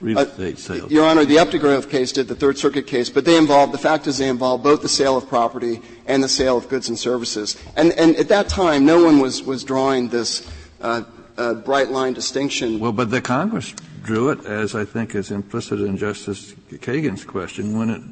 [0.00, 0.90] real uh, estate sales.
[0.90, 4.06] Your Honor, the Updegrove case did the Third Circuit case, but they involved, the fact
[4.06, 7.56] is they involved both the sale of property and the sale of goods and services.
[7.76, 10.48] And, and at that time, no one was, was drawing this
[10.80, 11.02] uh,
[11.38, 12.78] uh, bright line distinction.
[12.78, 17.78] Well, but the Congress drew it, as I think is implicit in Justice Kagan's question,
[17.78, 18.02] when it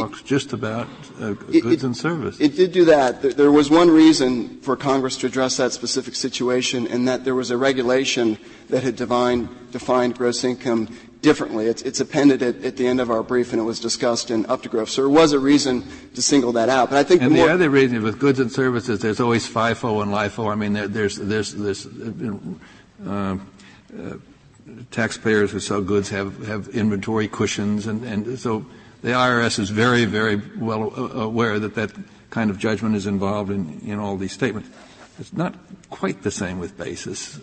[0.00, 0.88] talks it, just about
[1.20, 2.40] uh, goods it, and services.
[2.40, 3.22] It did do that.
[3.22, 7.50] There was one reason for Congress to address that specific situation, and that there was
[7.50, 10.88] a regulation that had defined, defined gross income
[11.26, 11.66] differently.
[11.66, 14.44] It's, it's appended at, at, the end of our brief, and it was discussed in
[14.44, 14.88] Updegrove.
[14.88, 16.90] So there was a reason to single that out.
[16.90, 20.02] But I think and the, the other reason with goods and services, there's always FIFO
[20.02, 20.50] and LIFO.
[20.50, 21.86] I mean, there, there's there's there's
[23.06, 23.36] uh, uh,
[24.90, 28.64] taxpayers who sell goods have have inventory cushions, and and so
[29.02, 31.90] the IRS is very very well aware that that
[32.30, 34.68] kind of judgment is involved in in all these statements.
[35.18, 35.54] It's not
[35.88, 37.40] quite the same with basis.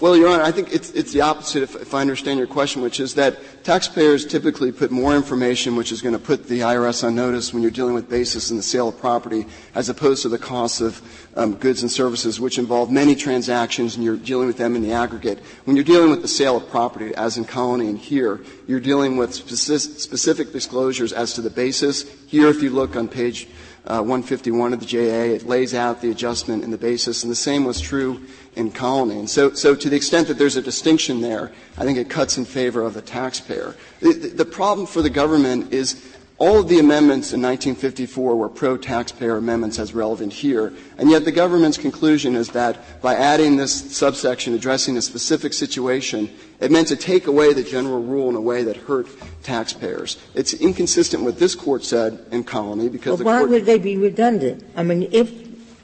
[0.00, 2.80] Well, Your Honor, I think it's, it's the opposite, if, if, I understand your question,
[2.80, 7.04] which is that taxpayers typically put more information, which is going to put the IRS
[7.04, 10.30] on notice when you're dealing with basis in the sale of property, as opposed to
[10.30, 11.02] the costs of
[11.36, 14.92] um, goods and services, which involve many transactions, and you're dealing with them in the
[14.92, 15.40] aggregate.
[15.64, 19.18] When you're dealing with the sale of property, as in Colony and here, you're dealing
[19.18, 22.10] with specific, specific disclosures as to the basis.
[22.28, 23.46] Here, if you look on page
[23.90, 25.34] uh, 151 of the JA.
[25.34, 28.24] It lays out the adjustment and the basis, and the same was true
[28.54, 29.18] in Colony.
[29.18, 32.38] And so, so to the extent that there's a distinction there, I think it cuts
[32.38, 33.74] in favor of the taxpayer.
[33.98, 38.48] The, the, the problem for the government is all of the amendments in 1954 were
[38.48, 43.94] pro-taxpayer amendments as relevant here, and yet the government's conclusion is that by adding this
[43.94, 48.40] subsection addressing a specific situation, it meant to take away the general rule in a
[48.40, 49.06] way that hurt
[49.42, 50.16] taxpayers.
[50.34, 54.64] It's inconsistent with this court said in Colony because the why would they be redundant?
[54.74, 55.30] I mean, if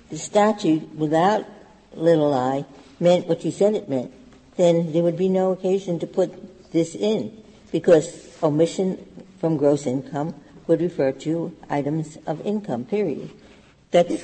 [0.09, 1.45] the statute without
[1.93, 2.65] little i
[2.99, 4.11] meant what you said it meant,
[4.57, 6.33] then there would be no occasion to put
[6.73, 7.43] this in
[7.73, 9.07] because omission
[9.39, 10.35] from gross income
[10.67, 13.31] would refer to items of income, period.
[13.91, 14.23] That's,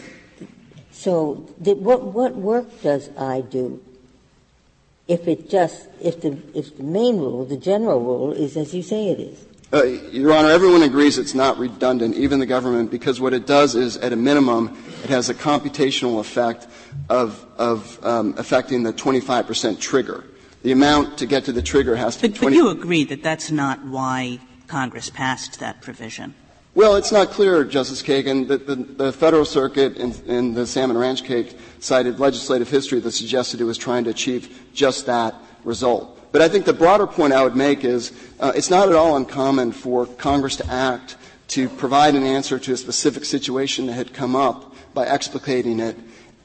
[0.90, 3.82] so the, what, what work does I do
[5.08, 8.82] if it just, if the, if the main rule, the general rule is as you
[8.82, 9.44] say it is?
[9.72, 13.74] Uh, Your Honor, everyone agrees it's not redundant, even the government, because what it does
[13.74, 16.66] is, at a minimum, it has a computational effect
[17.08, 20.24] of, of um, affecting the 25 percent trigger.
[20.62, 22.56] The amount to get to the trigger has to but, be 20.
[22.56, 24.40] But you agree that that's not why
[24.72, 26.34] Congress passed that provision.
[26.74, 30.96] Well, it's not clear, Justice Kagan, that the, the Federal Circuit in, in, the Salman
[30.96, 36.18] Ranch case cited legislative history that suggested it was trying to achieve just that result.
[36.32, 39.14] But I think the broader point I would make is uh, it's not at all
[39.14, 41.18] uncommon for Congress to act
[41.48, 45.98] to provide an answer to a specific situation that had come up by explicating it,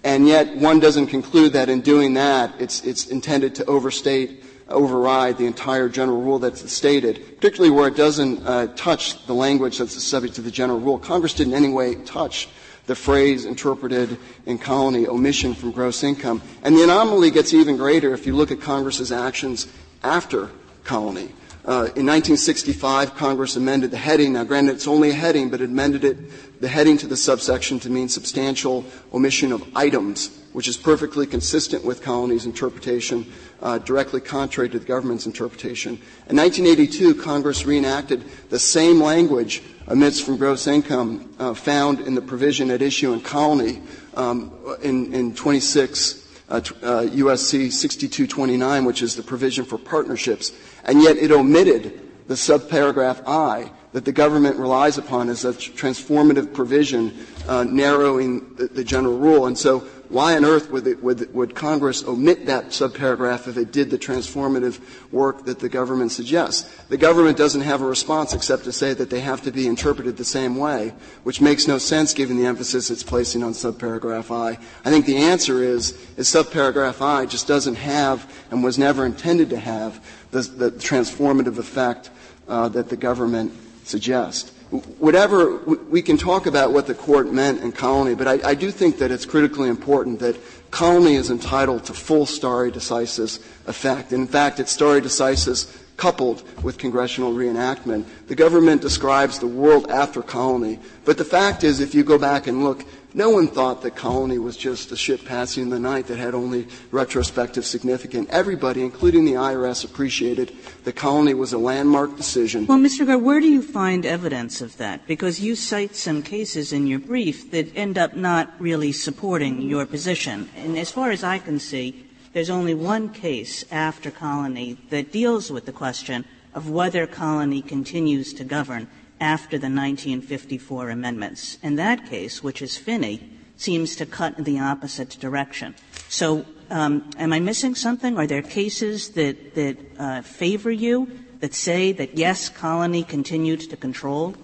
[0.04, 5.38] and yet one doesn't conclude that in doing that it's, it's intended to overstate override
[5.38, 10.02] the entire general rule that's stated, particularly where it doesn't uh, touch the language that's
[10.04, 11.00] subject to the general rule.
[11.00, 12.50] Congress didn't in any way touch
[12.88, 16.42] the phrase interpreted in Colony, omission from gross income.
[16.64, 19.68] And the anomaly gets even greater if you look at Congress's actions
[20.04, 20.50] after
[20.84, 21.34] Colony.
[21.66, 24.34] Uh, in 1965, Congress amended the heading.
[24.34, 27.78] Now, granted, it's only a heading, but it amended it, the heading to the subsection
[27.82, 33.32] to mean substantial omission of items, which is perfectly consistent with Colony's interpretation,
[33.62, 35.94] uh, directly contrary to the government's interpretation.
[36.30, 42.22] In 1982, Congress reenacted the same language omits from gross income uh, found in the
[42.22, 43.82] provision at issue in Colony
[44.16, 50.52] um, in, in 26 uh, uh, USC 6229, which is the provision for partnerships,
[50.86, 56.54] and yet it omitted the subparagraph I that the government relies upon as a transformative
[56.54, 59.48] provision uh, narrowing the, the, general rule.
[59.48, 59.80] And so
[60.10, 63.98] why on earth would, it, would, would, Congress omit that subparagraph if it did the
[63.98, 64.80] transformative
[65.12, 66.70] work that the government suggests?
[66.90, 70.18] The government doesn't have a response except to say that they have to be interpreted
[70.18, 74.60] the same way, which makes no sense given the emphasis it's placing on subparagraph I.
[74.84, 79.50] I think the answer is, is subparagraph I just doesn't have and was never intended
[79.52, 82.10] to have the, the transformative effect
[82.50, 83.54] uh, that the government
[83.88, 84.52] suggests
[85.00, 88.70] whatever we can talk about what the court meant in Colony, but I, I, do
[88.70, 90.38] think that it's critically important that
[90.72, 94.12] Colony is entitled to full stare decisis effect.
[94.12, 98.06] In fact, it's stare decisis coupled with congressional reenactment.
[98.28, 102.48] The government describes the world after Colony, but the fact is, if you go back
[102.48, 102.84] and look
[103.18, 106.36] no one thought that Colony was just a ship passing in the night that had
[106.36, 108.30] only retrospective significance.
[108.30, 112.68] Everybody, including the IRS, appreciated that Colony was a landmark decision.
[112.68, 113.08] Well, Mr.
[113.08, 115.08] Garre, where do you find evidence of that?
[115.08, 119.88] Because you cite some cases in your brief that end up not really supporting your
[119.88, 120.48] position.
[120.56, 125.52] And as far as I can see, there's only one case after Colony that deals
[125.52, 128.88] with the question of whether Colony continues to govern
[129.20, 131.58] after the 1954 amendments.
[131.64, 135.76] And that case, which is Phinney, seems to cut in the opposite direction.
[136.10, 138.18] So, um, am I missing something?
[138.18, 141.10] Are there cases that, uh, favor you,
[141.40, 144.36] that say that yes, colony continued to control?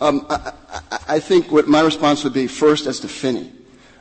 [0.00, 0.52] Um, I,
[1.08, 3.50] I, think what my response would be first as to Phinney.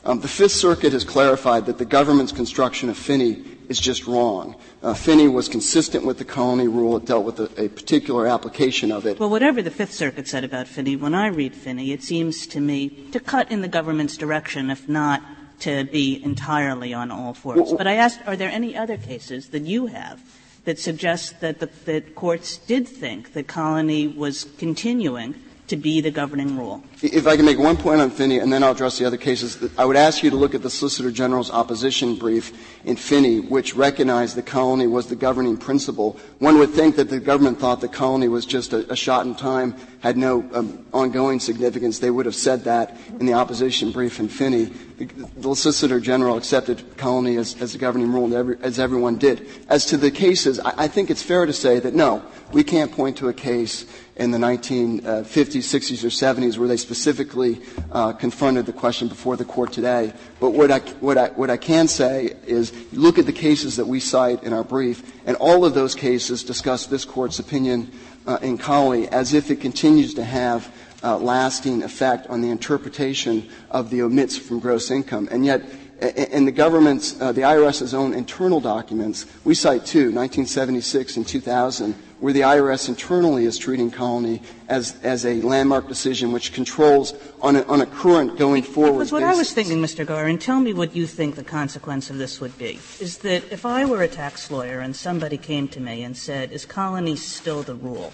[0.03, 4.55] Um, the Fifth Circuit has clarified that the government's construction of Phinney is just wrong.
[4.81, 6.97] Uh, Phinney was consistent with the colony rule.
[6.97, 9.19] It dealt with a, a, particular application of it.
[9.19, 12.59] Well, whatever the Fifth Circuit said about Phinney, when I read Phinney, it seems to
[12.59, 15.23] me to cut in the government's direction, if not
[15.59, 17.59] to be entirely on all fours.
[17.59, 20.21] Well, but I asked, are there any other cases that you have
[20.65, 25.35] that suggest that the that courts did think that colony was continuing
[25.67, 26.83] to be the governing rule.
[27.01, 29.57] If I can make one point on Phinney, and then I'll address the other cases,
[29.77, 32.51] I would ask you to look at the Solicitor General's opposition brief
[32.85, 36.19] in Phinney, which recognized the colony was the governing principle.
[36.39, 39.33] One would think that the government thought the colony was just a, a shot in
[39.33, 41.97] time, had no um, ongoing significance.
[41.97, 44.65] They would have said that in the opposition brief in Phinney.
[44.97, 45.05] The,
[45.37, 49.47] the Solicitor General accepted colony as, as the governing rule, every, as everyone did.
[49.67, 52.91] As to the cases, I, I think it's fair to say that no, we can't
[52.91, 53.85] point to a case
[54.15, 57.61] in the 1950s, 60s, or 70s where they specifically
[57.91, 60.13] uh, confronted the question before the court today.
[60.39, 63.85] But what I, what, I, what I can say is look at the cases that
[63.85, 67.91] we cite in our brief, and all of those cases discuss this court's opinion
[68.25, 73.47] uh, in Colony as if it continues to have uh, lasting effect on the interpretation
[73.69, 75.27] of the omits from gross income.
[75.29, 75.61] And yet,
[76.01, 81.95] in the government's, uh, the IRS's own internal documents, we cite two, 1976 and 2000,
[82.25, 87.55] where the IRS internally is treating Colony as, as a landmark decision which controls on
[87.55, 90.07] a, on a current going forward Because what I was thinking, Mr.
[90.07, 93.43] Garre, and tell me what you think the consequence of this would be, is that
[93.51, 97.15] if I were a tax lawyer and somebody came to me and said, is Colony
[97.15, 98.11] still the rule?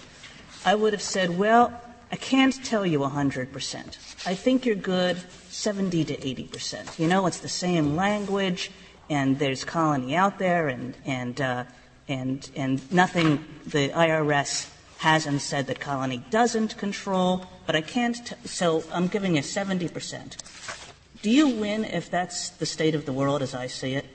[0.66, 1.72] I would have said, well,
[2.10, 3.96] I can't tell you 100 percent.
[4.26, 5.16] I think you're good
[5.48, 6.98] 70 to 80 percent.
[6.98, 8.72] You know, it's the same language,
[9.08, 11.64] and there's Colony out there, and, and uh,
[12.12, 18.36] and, and nothing the IRS hasn't said that Colony doesn't control, but I can't, t-
[18.44, 20.36] so I'm giving you 70 percent.
[21.22, 24.06] Do you win if that's the state of the world as I see it?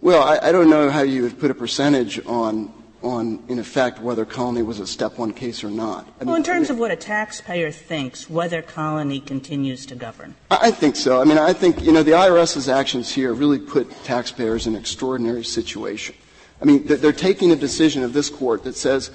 [0.00, 2.72] Well, I, I don't know how you would put a percentage on,
[3.02, 6.06] on, in effect, whether Colony was a step one case or not.
[6.20, 10.34] I well, in terms of what a taxpayer thinks, whether Colony continues to govern.
[10.50, 11.20] I, I think so.
[11.20, 14.80] I mean, I think, you know, the IRS's actions here really put taxpayers in an
[14.80, 16.14] extraordinary situation.
[16.62, 19.10] I mean, they're taking a decision of this Court that says,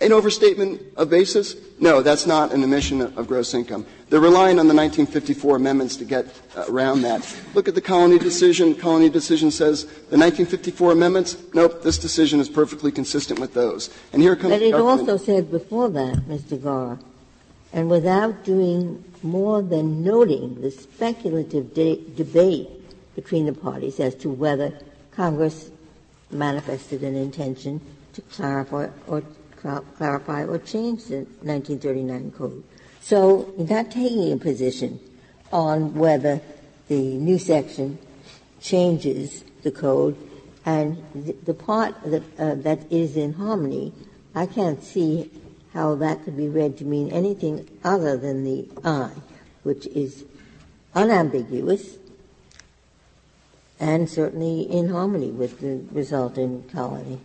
[0.00, 1.56] an overstatement of basis?
[1.80, 3.86] No, that's not an omission of gross income.
[4.10, 6.26] They're relying on the 1954 amendments to get
[6.56, 7.36] uh, around that.
[7.54, 8.74] Look at the Colony decision.
[8.74, 13.90] Colony decision says the 1954 amendments, nope, this decision is perfectly consistent with those.
[14.12, 16.62] And here comes but it also said before that, Mr.
[16.62, 16.98] Garre,
[17.72, 22.68] and without doing more than noting the speculative debate
[23.16, 24.78] between the parties as to whether
[25.12, 25.70] Congress
[26.34, 27.80] manifested an intention
[28.12, 29.22] to clarify or
[29.96, 32.64] clarify or change the 1939 code.
[33.00, 35.00] So you're not taking a position
[35.52, 36.40] on whether
[36.88, 37.98] the new section
[38.60, 40.16] changes the code,
[40.66, 43.92] and the, part that, uh, that is in harmony,
[44.34, 45.30] I can't see
[45.72, 49.10] how that could be read to mean anything other than the I,
[49.62, 50.24] which is
[50.94, 51.96] unambiguous
[53.84, 57.20] and certainly in harmony with the result in Colony.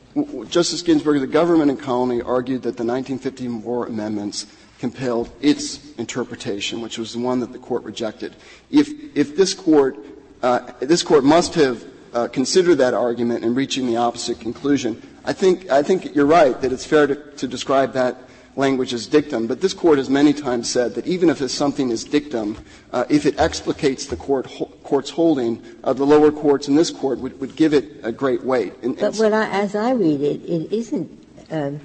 [0.49, 4.45] Justice Ginsburg, the government in Colony argued that the 1954 amendments
[4.77, 8.35] compelled its interpretation, which was the one that the court rejected.
[8.69, 9.97] If, if this court,
[10.43, 15.01] uh, this court must have uh, considered that argument in reaching the opposite conclusion.
[15.23, 18.28] I think, I think you're right that it's fair to, to describe that
[18.59, 22.03] language as dictum, but this court has many times said that even if something is
[22.03, 22.57] dictum,
[22.91, 24.45] uh, if it explicates the court,
[24.83, 28.43] court's holding, uh, the lower courts in this court would, would give it a great
[28.43, 28.73] weight.
[28.83, 31.09] And, but as I read it, it isn't
[31.49, 31.79] um,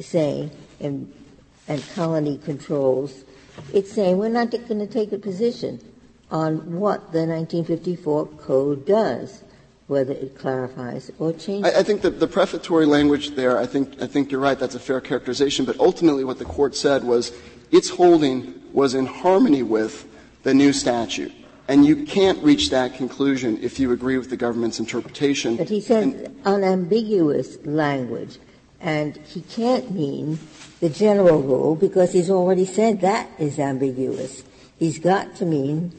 [0.00, 1.12] saying, and,
[1.68, 3.24] and colony controls,
[3.72, 5.78] it's saying we're not going to take a position
[6.30, 9.44] on what the 1954 code does
[9.92, 11.72] whether it clarifies or changes.
[11.72, 14.74] I, I think that the prefatory language there, I think, I think you're right, that's
[14.74, 17.32] a fair characterization, but ultimately what the court said was
[17.70, 20.08] its holding was in harmony with
[20.42, 21.32] the new statute.
[21.68, 25.56] And you can't reach that conclusion if you agree with the government's interpretation.
[25.56, 28.38] But he said unambiguous language,
[28.80, 30.38] and he can't mean
[30.80, 34.42] the general rule because he's already said that is ambiguous.
[34.78, 35.92] He's got to mean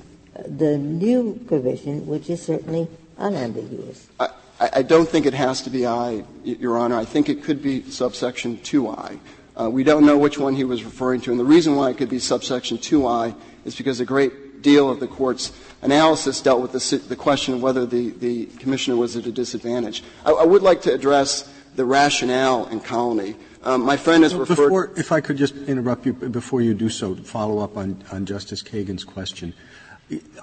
[0.45, 2.87] the new provision, which is certainly
[3.17, 4.07] unambiguous.
[4.19, 6.97] I, I don't think it has to be I, Your Honor.
[6.97, 9.19] I think it could be subsection 2I.
[9.59, 11.97] Uh, we don't know which one he was referring to, and the reason why it
[11.97, 13.35] could be subsection 2I
[13.65, 15.51] is because a great deal of the court's
[15.81, 20.03] analysis dealt with the, the question of whether the, the commissioner was at a disadvantage.
[20.25, 23.35] I, I, would like to address the rationale in Colony.
[23.63, 24.55] Um, my friend has referred.
[24.55, 28.03] Before, if I could just interrupt you before you do so, to follow up on,
[28.11, 29.53] on Justice Kagan's question.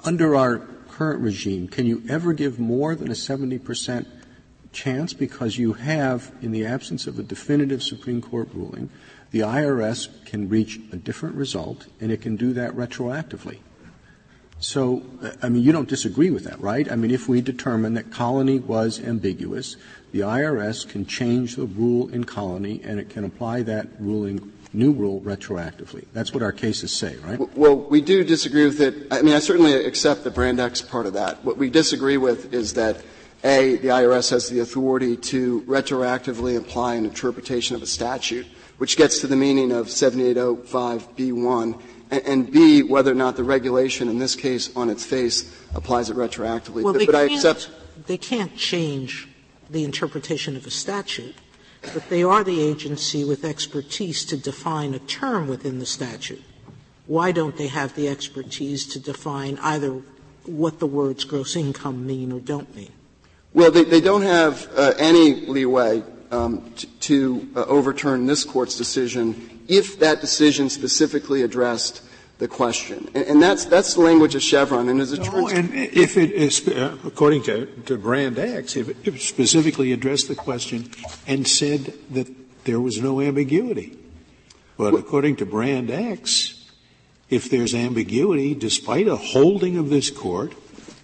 [0.04, 0.58] Under our
[1.00, 4.06] current regime, can you ever give more than a 70 percent
[4.70, 8.90] chance because you have, in the absence of a definitive Supreme Court ruling,
[9.30, 13.60] the IRS can reach a different result, and it can do that retroactively.
[14.58, 15.02] So,
[15.42, 16.92] I mean, you don't disagree with that, right?
[16.92, 19.78] I mean, if we determine that colony was ambiguous,
[20.12, 24.92] the IRS can change the rule in colony, and it can apply that ruling new
[24.92, 26.06] rule retroactively.
[26.12, 27.38] That's what our cases say, right?
[27.56, 29.06] Well, we do disagree with it.
[29.10, 31.44] I mean, I certainly accept the Brand X part of that.
[31.44, 33.02] What we disagree with is that
[33.42, 38.46] a, the IRS has the authority to retroactively apply an interpretation of a statute,
[38.78, 44.08] which gets to the meaning of 7805B1, and, and B, whether or not the regulation
[44.08, 46.82] in this case on its face applies it retroactively.
[46.82, 47.70] Well, but, but I accept.
[48.06, 49.28] They can't change
[49.68, 51.34] the interpretation of a statute
[51.82, 56.42] but they are the agency with expertise to define a term within the statute.
[57.06, 60.00] Why don't they have the expertise to define either
[60.44, 62.92] what the words gross income mean or don't mean?
[63.52, 68.76] Well, they, they don't have uh, any leeway um, t- to uh, overturn this court's
[68.76, 72.02] decision if that decision specifically addressed
[72.40, 73.08] the question.
[73.14, 74.88] And, and, that's, that's the language of Chevron.
[74.88, 78.88] And as it no, and if it is, uh, according to, to Brand X, if
[78.88, 80.90] it, if it specifically addressed the question
[81.26, 82.28] and said that
[82.64, 83.96] there was no ambiguity.
[84.78, 86.66] But well, according to Brand X,
[87.28, 90.54] if there's ambiguity, despite a holding of this court,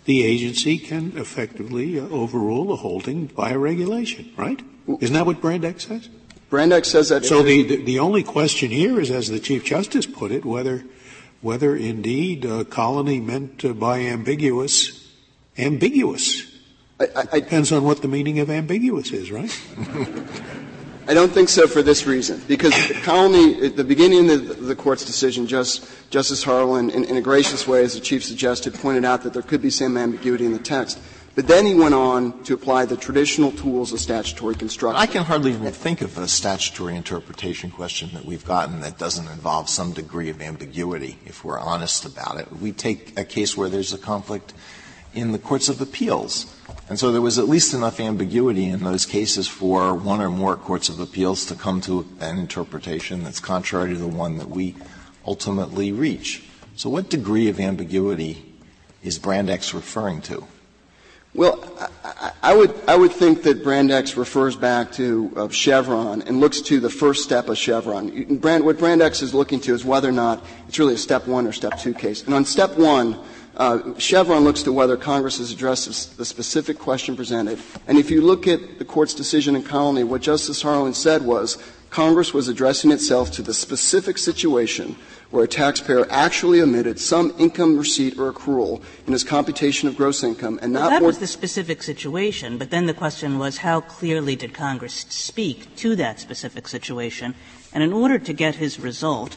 [0.06, 4.62] the agency can effectively uh, overrule a holding by a regulation, right?
[5.00, 6.08] Isn't that what Brand X says?
[6.48, 7.26] Brand X says that.
[7.26, 10.84] So the, the, the only question here is, as the Chief Justice put it, whether
[11.40, 15.06] whether indeed uh, colony meant uh, by ambiguous
[15.58, 16.52] ambiguous.
[17.00, 19.50] I, I, Depends on what the meaning of ambiguous is, right?
[21.08, 22.42] I don't think so for this reason.
[22.48, 27.04] Because the colony, at the beginning of the, the court's decision, just, Justice Harlan, in,
[27.04, 29.96] in, a gracious way, as the Chief suggested, pointed out that there could be some
[29.96, 30.98] ambiguity in the text.
[31.36, 34.98] But then he went on to apply the traditional tools of statutory construction.
[34.98, 39.28] I can hardly even think of a statutory interpretation question that we've gotten that doesn't
[39.28, 42.50] involve some degree of ambiguity, if we're honest about it.
[42.52, 44.54] We take a case where there's a conflict
[45.12, 46.56] in the courts of appeals.
[46.88, 50.56] And so there was at least enough ambiguity in those cases for one or more
[50.56, 54.74] courts of appeals to come to an interpretation that's contrary to the one that we
[55.26, 56.44] ultimately reach.
[56.76, 58.54] So what degree of ambiguity
[59.02, 60.46] is Brand X referring to?
[61.36, 61.62] Well,
[62.42, 66.62] I, would I would think that Brand X refers back to uh, Chevron and looks
[66.62, 68.36] to the first step of Chevron.
[68.36, 71.26] Brand, what Brand X is looking to is whether or not it's really a step
[71.26, 72.22] one or step two case.
[72.22, 73.18] And on step one,
[73.54, 77.58] uh, Chevron looks to whether Congress has addressed the specific question presented.
[77.86, 81.58] And if you look at the court's decision in Colony, what Justice Harlan said was
[81.90, 84.96] Congress was addressing itself to the specific situation
[85.30, 90.22] where a taxpayer actually omitted some income receipt or accrual in his computation of gross
[90.22, 94.36] income and well, that was the specific situation but then the question was how clearly
[94.36, 97.34] did congress speak to that specific situation?
[97.72, 99.36] And in order to get his result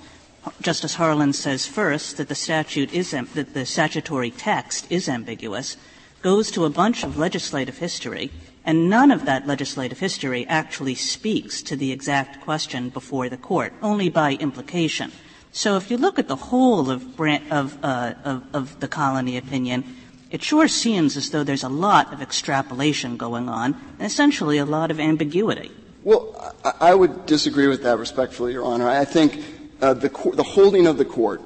[0.62, 5.76] justice harlan says first that the statute is that the statutory text is ambiguous
[6.22, 8.32] goes to a bunch of legislative history
[8.70, 13.74] and none of that legislative history actually speaks to the exact question before the court
[13.82, 15.12] only by implication
[15.52, 19.96] so if you look at the whole of, of, uh, of, of the colony opinion,
[20.30, 24.66] it sure seems as though there's a lot of extrapolation going on and essentially a
[24.66, 25.72] lot of ambiguity.
[26.04, 28.88] Well, I would disagree with that respectfully, Your Honor.
[28.88, 29.44] I think
[29.82, 31.42] uh, the, the holding of the court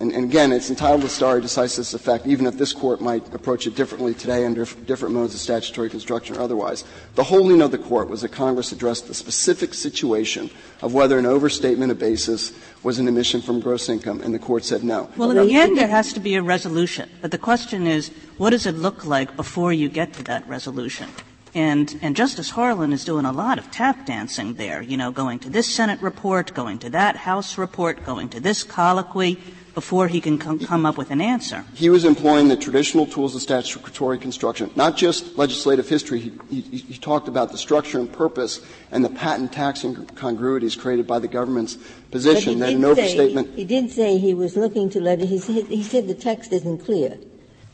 [0.00, 3.66] and, and, again, it's entitled to stare decisis effect, even if this court might approach
[3.66, 6.84] it differently today under different modes of statutory construction or otherwise.
[7.16, 10.50] The holding of the court was that Congress addressed the specific situation
[10.82, 12.52] of whether an overstatement of basis
[12.84, 15.10] was an omission from gross income, and the court said no.
[15.16, 17.10] Well, in the end, there has to be a resolution.
[17.20, 21.08] But the question is, what does it look like before you get to that resolution?
[21.54, 25.40] And, and Justice Harlan is doing a lot of tap dancing there, you know, going
[25.40, 29.40] to this Senate report, going to that House report, going to this colloquy,
[29.78, 31.64] before he can come, come up with an answer.
[31.72, 36.18] He was employing the traditional tools of statutory construction, not just legislative history.
[36.18, 38.60] He, he, he, talked about the structure and purpose
[38.90, 41.78] and the patent tax incongruities created by the government's
[42.10, 43.50] position that an overstatement.
[43.50, 46.52] Say, he did say he was looking to let he said, he said the text
[46.52, 47.16] isn't clear.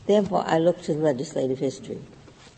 [0.05, 1.97] Therefore, I look to the legislative history.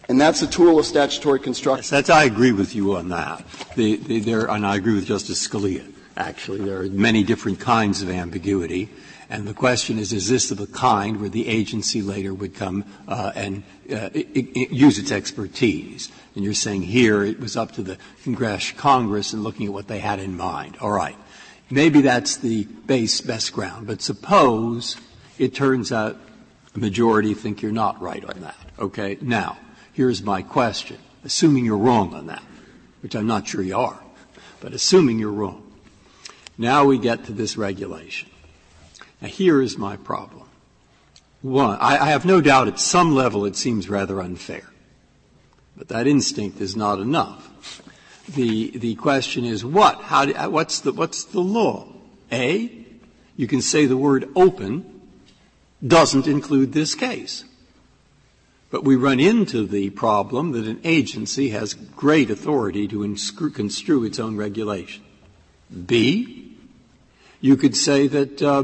[0.10, 1.84] And that's a tool of statutory construction.
[1.84, 3.46] Yes, that's, I agree with you on that.
[3.78, 5.94] The, the, there, and I agree with Justice Scalia.
[6.18, 8.90] Actually, there are many different kinds of ambiguity.
[9.30, 12.86] And the question is, is this of the kind where the agency later would come
[13.08, 13.64] uh, and
[13.94, 16.10] uh, use its expertise?
[16.34, 19.88] And you're saying here it was up to the Congress, Congress and looking at what
[19.88, 20.78] they had in mind.
[20.82, 21.16] All right.
[21.70, 23.86] Maybe that's the base, best ground.
[23.86, 24.98] But suppose
[25.38, 26.18] it turns out
[26.74, 28.58] a majority think you're not right on that.
[28.80, 29.20] Okay?
[29.22, 29.60] Now,
[29.94, 30.98] here's my question.
[31.24, 32.44] Assuming you're wrong on that,
[33.02, 34.00] which I'm not sure you are,
[34.62, 35.67] but assuming you're wrong.
[36.58, 38.30] Now we get to this regulation.
[39.22, 40.48] Now, here is my problem.
[41.42, 44.64] One, I, I have no doubt at some level it seems rather unfair.
[45.76, 47.82] But that instinct is not enough.
[48.34, 50.02] The, the question is what?
[50.02, 51.88] How do, what's, the, what's the law?
[52.32, 52.86] A,
[53.36, 55.02] you can say the word open
[55.86, 57.46] doesn't include this case.
[58.70, 63.16] But we run into the problem that an agency has great authority to
[63.52, 65.04] construe its own regulation.
[65.86, 66.47] B,
[67.42, 68.64] you could say that uh,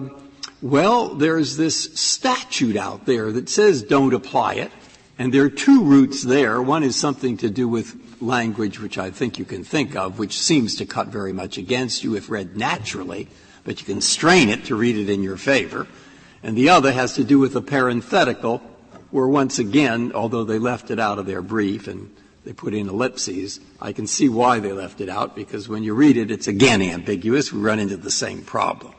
[0.63, 4.71] well, there's this statute out there that says don't apply it,
[5.19, 6.61] and there are two routes there.
[6.61, 10.39] One is something to do with language which I think you can think of, which
[10.39, 13.27] seems to cut very much against you if read naturally,
[13.65, 15.85] but you can strain it to read it in your favor.
[16.41, 18.59] And the other has to do with a parenthetical,
[19.11, 22.09] where once again, although they left it out of their brief and
[22.43, 25.93] they put in ellipses, I can see why they left it out, because when you
[25.93, 27.53] read it, it's again ambiguous.
[27.53, 28.93] We run into the same problem.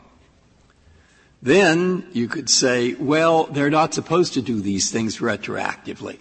[1.42, 6.18] Then you could say, well, they're not supposed to do these things retroactively,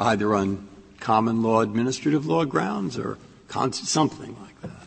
[0.00, 0.66] either on
[1.00, 3.18] common law, administrative law grounds, or
[3.50, 4.86] something like that.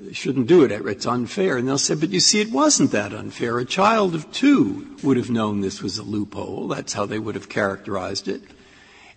[0.00, 0.72] They shouldn't do it.
[0.72, 1.56] It's unfair.
[1.56, 3.58] And they'll say, but you see, it wasn't that unfair.
[3.58, 6.66] A child of two would have known this was a loophole.
[6.68, 8.42] That's how they would have characterized it.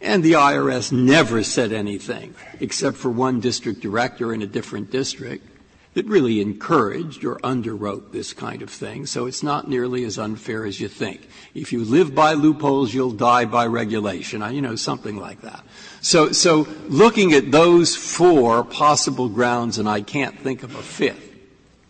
[0.02, 5.48] And the IRS never said anything, except for one district director in a different district,
[5.94, 10.66] that really encouraged or underwrote this kind of thing, so it's not nearly as unfair
[10.66, 11.28] as you think.
[11.54, 15.64] If you live by loopholes, you'll die by regulation, you know, something like that.
[16.00, 21.30] So, so looking at those four possible grounds, and I can't think of a fifth,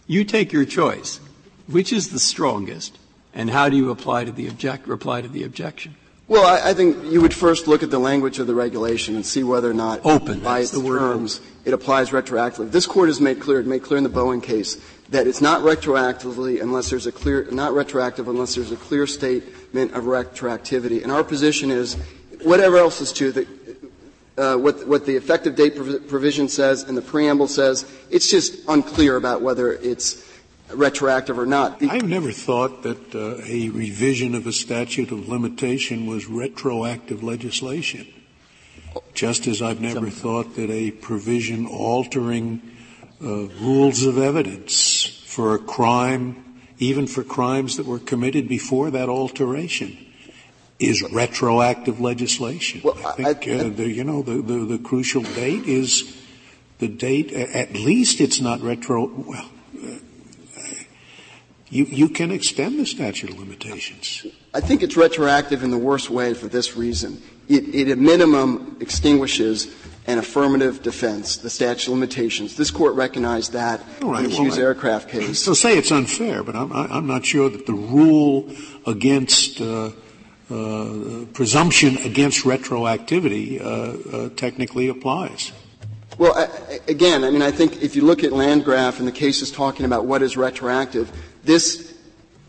[0.07, 1.19] you take your choice.
[1.67, 2.97] Which is the strongest,
[3.33, 5.95] and how do you apply to the object, reply to the objection?
[6.31, 9.25] Well, I, I, think you would first look at the language of the regulation and
[9.25, 12.71] see whether or not, open, by its terms, it applies retroactively.
[12.71, 14.77] This court has made clear, it made clear in the Bowen case,
[15.09, 19.91] that it's not retroactively unless there's a clear, not retroactive unless there's a clear statement
[19.91, 21.03] of retroactivity.
[21.03, 21.95] And our position is,
[22.43, 23.47] whatever else is true, that
[24.37, 29.17] uh, what, what the effective date provision says and the preamble says, it's just unclear
[29.17, 30.25] about whether it's
[30.73, 31.81] retroactive or not.
[31.83, 38.07] I've never thought that uh, a revision of a statute of limitation was retroactive legislation.
[39.13, 42.61] Just as I've never thought that a provision altering
[43.21, 49.09] uh, rules of evidence for a crime, even for crimes that were committed before that
[49.09, 49.97] alteration,
[50.79, 52.81] is retroactive legislation.
[52.83, 56.17] Well, I think, I, uh, the, you know, the, the, the crucial date is
[56.79, 59.50] the date, at least it's not retro, well,
[61.71, 64.27] you, you can extend the statute of limitations.
[64.53, 67.21] I think it's retroactive in the worst way for this reason.
[67.47, 69.73] It, it at minimum extinguishes
[70.05, 72.57] an affirmative defense, the statute of limitations.
[72.57, 75.41] This court recognized that right, in the well, Hughes I, aircraft case.
[75.41, 78.51] So say it's unfair, but I'm, I'm not sure that the rule
[78.85, 79.91] against uh,
[80.49, 85.53] uh, presumption against retroactivity uh, uh technically applies.
[86.21, 89.49] Well, I, again, I mean, I think if you look at Landgraf and the cases
[89.49, 91.11] talking about what is retroactive,
[91.43, 91.97] this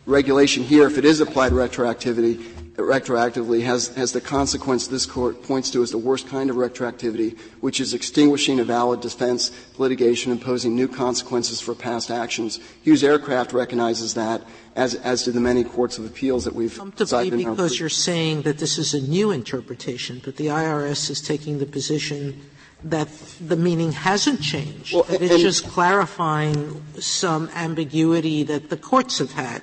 [0.05, 2.35] regulation here, if it is applied retroactivity,
[2.77, 7.39] retroactively has, has the consequence this court points to as the worst kind of retroactivity,
[7.62, 12.61] which is extinguishing a valid defense litigation, imposing new consequences for past actions.
[12.83, 14.43] Hughes Aircraft recognizes that,
[14.77, 17.39] as, as do the many courts of appeals that we've cited.
[17.39, 21.64] because you're saying that this is a new interpretation, but the IRS is taking the
[21.64, 22.39] position
[22.85, 23.09] that
[23.41, 24.95] the meaning hasn't changed.
[24.95, 29.62] Well, it's just clarifying some ambiguity that the courts have had,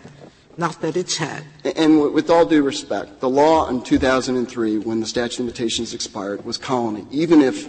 [0.57, 1.43] not that it's had.
[1.76, 6.45] And with all due respect, the law in 2003, when the statute of limitations expired,
[6.45, 7.05] was colony.
[7.11, 7.67] Even if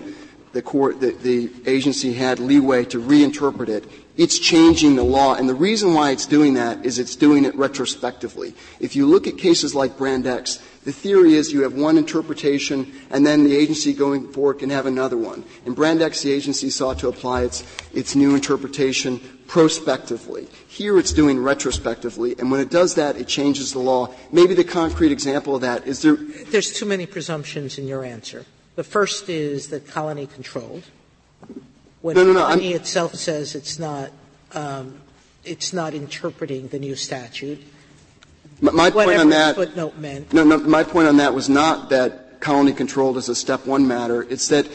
[0.53, 3.85] the court, the, the agency had leeway to reinterpret it,
[4.17, 5.35] it's changing the law.
[5.35, 8.55] And the reason why it's doing that is it's doing it retrospectively.
[8.81, 12.91] If you look at cases like Brand X, the theory is you have one interpretation
[13.11, 15.45] and then the agency going forward can have another one.
[15.67, 20.49] In Brand X, the agency sought to apply its, its new interpretation prospectively.
[20.69, 24.15] Here it's doing retrospectively, and when it does that, it changes the law.
[24.33, 26.15] Maybe the concrete example of that is there.
[26.15, 28.47] There's too many presumptions in your answer.
[28.77, 30.85] The first is that colony controlled.
[32.01, 34.13] When no, no, no, colony I'm, itself says it's not,
[34.53, 35.01] um,
[35.45, 37.61] it's not interpreting the new statute.
[38.61, 40.33] My point on that, footnote meant.
[40.33, 43.87] No, no, my point on that was not that colony controlled is a step one
[43.87, 44.23] matter.
[44.23, 44.67] It's that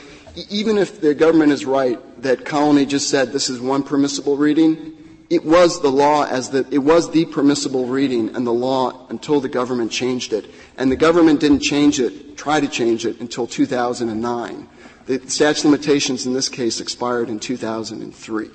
[0.49, 4.93] even if the government is right that colony just said this is one permissible reading,
[5.29, 9.39] it was the law as the, it was the permissible reading and the law until
[9.39, 10.45] the government changed it.
[10.77, 14.67] And the government didn't change it, try to change it until 2009.
[15.05, 18.49] The statute of limitations in this case expired in 2003.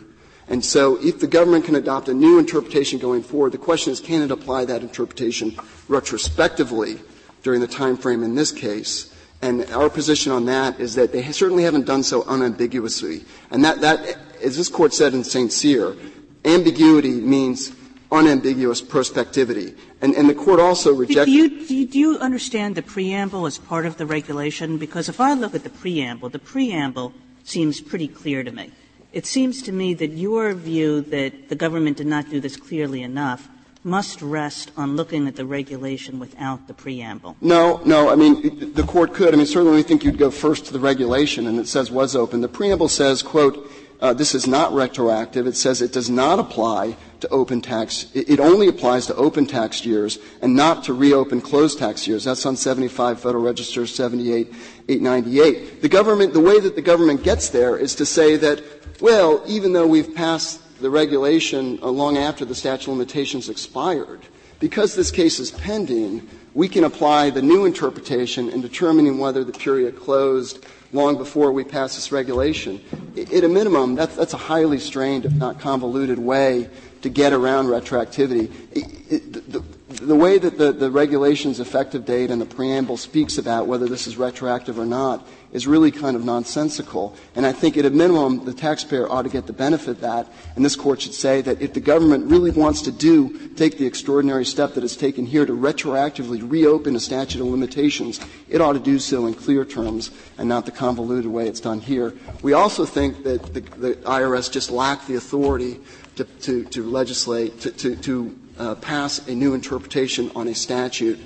[0.50, 4.00] And so if the government can adopt a new interpretation going forward, the question is
[4.00, 5.56] can it apply that interpretation
[5.88, 6.98] retrospectively
[7.42, 9.14] during the time frame in this case?
[9.42, 13.24] And our position on that is that they certainly haven't done so unambiguously.
[13.50, 15.50] And that, that as this court said in St.
[15.52, 15.96] Cyr,
[16.44, 17.72] ambiguity means
[18.12, 19.78] unambiguous prospectivity.
[20.02, 21.26] And, and the court also rejected.
[21.26, 24.78] Do you, do you understand the preamble as part of the regulation?
[24.78, 28.72] Because if I look at the preamble, the preamble seems pretty clear to me.
[29.12, 33.02] It seems to me that your view that the government did not do this clearly
[33.02, 33.48] enough
[33.82, 37.36] must rest on looking at the regulation without the preamble.
[37.40, 38.10] No, no.
[38.10, 39.32] I mean, the court could.
[39.32, 42.14] I mean, certainly we think you'd go first to the regulation, and it says was
[42.14, 42.40] open.
[42.40, 45.46] The preamble says, quote, uh, this is not retroactive.
[45.46, 48.06] It says it does not apply to open tax.
[48.14, 52.24] It, only applies to open tax years and not to reopen closed tax years.
[52.24, 54.48] That's on 75 Federal Register 78
[54.88, 55.82] 898.
[55.82, 58.62] The government, the way that the government gets there is to say that
[59.00, 64.20] well, even though we've passed the regulation long after the statute of limitations expired,
[64.58, 69.52] because this case is pending, we can apply the new interpretation in determining whether the
[69.52, 72.80] period closed long before we pass this regulation.
[73.16, 76.68] At a minimum, that's, a highly strained, if not convoluted, way
[77.02, 78.52] to get around retroactivity.
[78.72, 79.60] It, it, the,
[80.04, 84.06] the, way that the, the regulation's effective date and the preamble speaks about whether this
[84.06, 87.16] is retroactive or not is really kind of nonsensical.
[87.34, 90.32] And I think at a minimum, the taxpayer ought to get the benefit of that.
[90.54, 93.86] And this court should say that if the government really wants to do, take the
[93.86, 98.74] extraordinary step that it's taken here to retroactively reopen a statute of limitations, it ought
[98.74, 102.14] to do so in clear terms and not the convoluted way it's done here.
[102.42, 105.80] We also think that the, the IRS just lacked the authority
[106.16, 111.18] to, to, to legislate, to, to, to uh, pass a new interpretation on a statute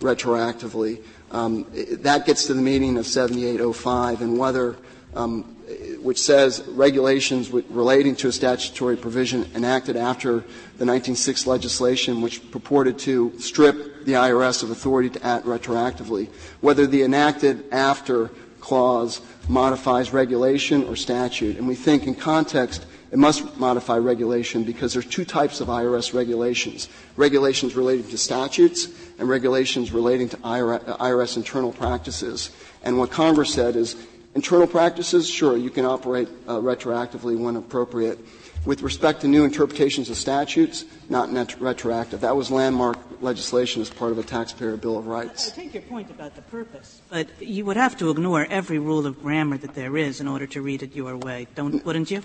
[0.00, 1.02] retroactively.
[1.30, 1.66] Um,
[2.02, 4.76] that gets to the meaning of 7805 and whether
[5.14, 5.56] um,
[6.02, 10.32] which says regulations relating to a statutory provision enacted after
[10.78, 16.28] the 1906 legislation, which purported to strip the IRS of authority to act retroactively,
[16.60, 21.56] whether the enacted after clause modifies regulation or statute.
[21.56, 26.14] And we think in context it must modify regulation because there's two types of IRS
[26.14, 26.88] regulations.
[27.16, 28.86] Regulations relating to statutes
[29.20, 32.50] and regulations relating to IRS internal practices.
[32.82, 33.94] And what Congress said is
[34.34, 38.18] Internal practices, sure, you can operate uh, retroactively when appropriate.
[38.64, 42.20] With respect to new interpretations of statutes, not retroactive.
[42.20, 45.50] That was landmark legislation as part of a taxpayer bill of rights.
[45.50, 49.06] I take your point about the purpose, but you would have to ignore every rule
[49.06, 52.22] of grammar that there is in order to read it your way, don't wouldn't you?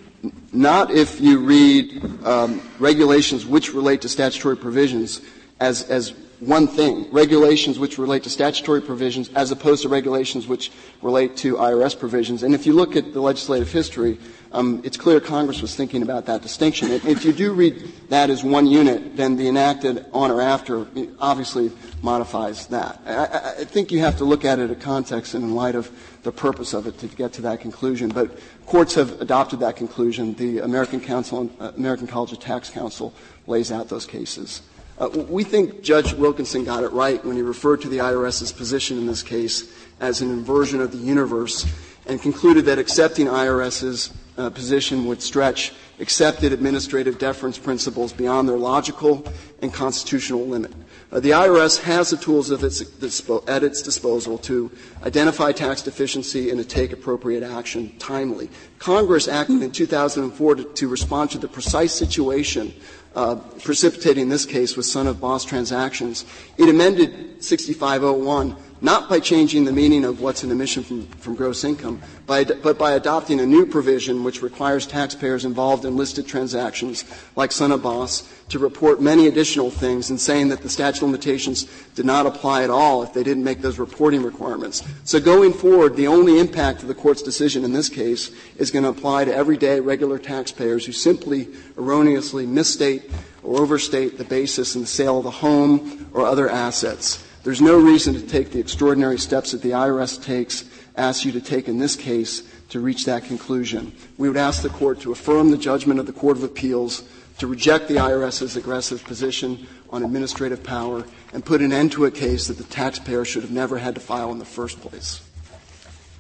[0.52, 5.22] Not if you read um, regulations which relate to statutory provisions
[5.60, 10.72] as as one thing, regulations which relate to statutory provisions as opposed to regulations which
[11.02, 12.44] relate to IRS provisions.
[12.44, 14.20] And if you look at the legislative history,
[14.52, 16.92] um, it's clear Congress was thinking about that distinction.
[16.92, 20.88] If you do read that as one unit, then the enacted on or after
[21.20, 23.02] obviously modifies that.
[23.06, 25.90] I, I think you have to look at it in context and in light of
[26.24, 28.10] the purpose of it to get to that conclusion.
[28.10, 30.34] But courts have adopted that conclusion.
[30.36, 33.14] The American Council, uh, American College of Tax Counsel
[33.48, 34.62] lays out those cases.
[34.98, 38.98] Uh, we think Judge Wilkinson got it right when he referred to the IRS's position
[38.98, 41.66] in this case as an inversion of the universe
[42.06, 48.58] and concluded that accepting IRS's uh, position would stretch accepted administrative deference principles beyond their
[48.58, 49.26] logical
[49.62, 50.74] and constitutional limit.
[51.12, 54.70] Uh, the IRS has the tools at its disposal to
[55.04, 58.50] identify tax deficiency and to take appropriate action timely.
[58.80, 62.74] Congress acted in 2004 to, to respond to the precise situation
[63.16, 66.26] uh, precipitating this case with son of boss transactions.
[66.58, 71.64] It amended 6501 not by changing the meaning of what's an omission from, from gross
[71.64, 77.06] income, by, but by adopting a new provision which requires taxpayers involved in listed transactions,
[77.36, 81.10] like son of boss, to report many additional things and saying that the statute of
[81.10, 81.64] limitations
[81.96, 84.84] did not apply at all if they didn't make those reporting requirements.
[85.04, 88.84] So going forward, the only impact of the court's decision in this case is going
[88.84, 91.48] to apply to everyday regular taxpayers who simply
[91.78, 93.10] erroneously misstate
[93.42, 97.25] or overstate the basis in the sale of a home or other assets.
[97.46, 100.66] There's no reason to take the extraordinary steps that the IRS takes,
[100.98, 103.94] asks you to take in this case to reach that conclusion.
[104.18, 107.04] We would ask the court to affirm the judgment of the Court of Appeals
[107.38, 112.12] to reject the IRS's aggressive position on administrative power and put an end to a
[112.12, 115.22] case that the taxpayer should have never had to file in the first place.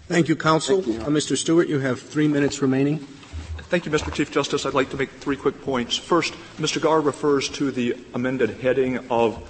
[0.07, 0.84] Thank you, counsel.
[0.84, 1.01] Thank you.
[1.01, 1.36] Uh, Mr.
[1.36, 2.99] Stewart, you have three minutes remaining.
[3.69, 4.13] Thank you, Mr.
[4.13, 4.63] Chief Justice.
[4.63, 5.97] I'd like to make three quick points.
[5.97, 6.80] First, Mr.
[6.80, 9.41] Garre refers to the amended heading of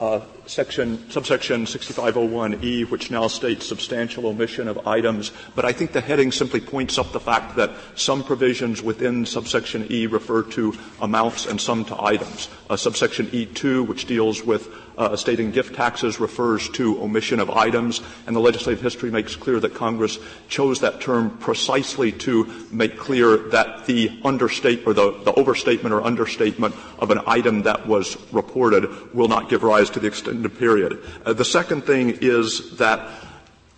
[0.00, 6.00] uh, section, subsection 6501E, which now states substantial omission of items, but I think the
[6.00, 11.46] heading simply points up the fact that some provisions within subsection E refer to amounts
[11.46, 12.48] and some to items.
[12.70, 14.68] Uh, subsection E2, which deals with
[14.98, 19.36] uh, estate and gift taxes refers to omission of items, and the legislative history makes
[19.36, 20.18] clear that Congress
[20.48, 26.02] chose that term precisely to make clear that the understate or the, the overstatement or
[26.02, 30.98] understatement of an item that was reported will not give rise to the extended period.
[31.24, 33.08] Uh, the second thing is that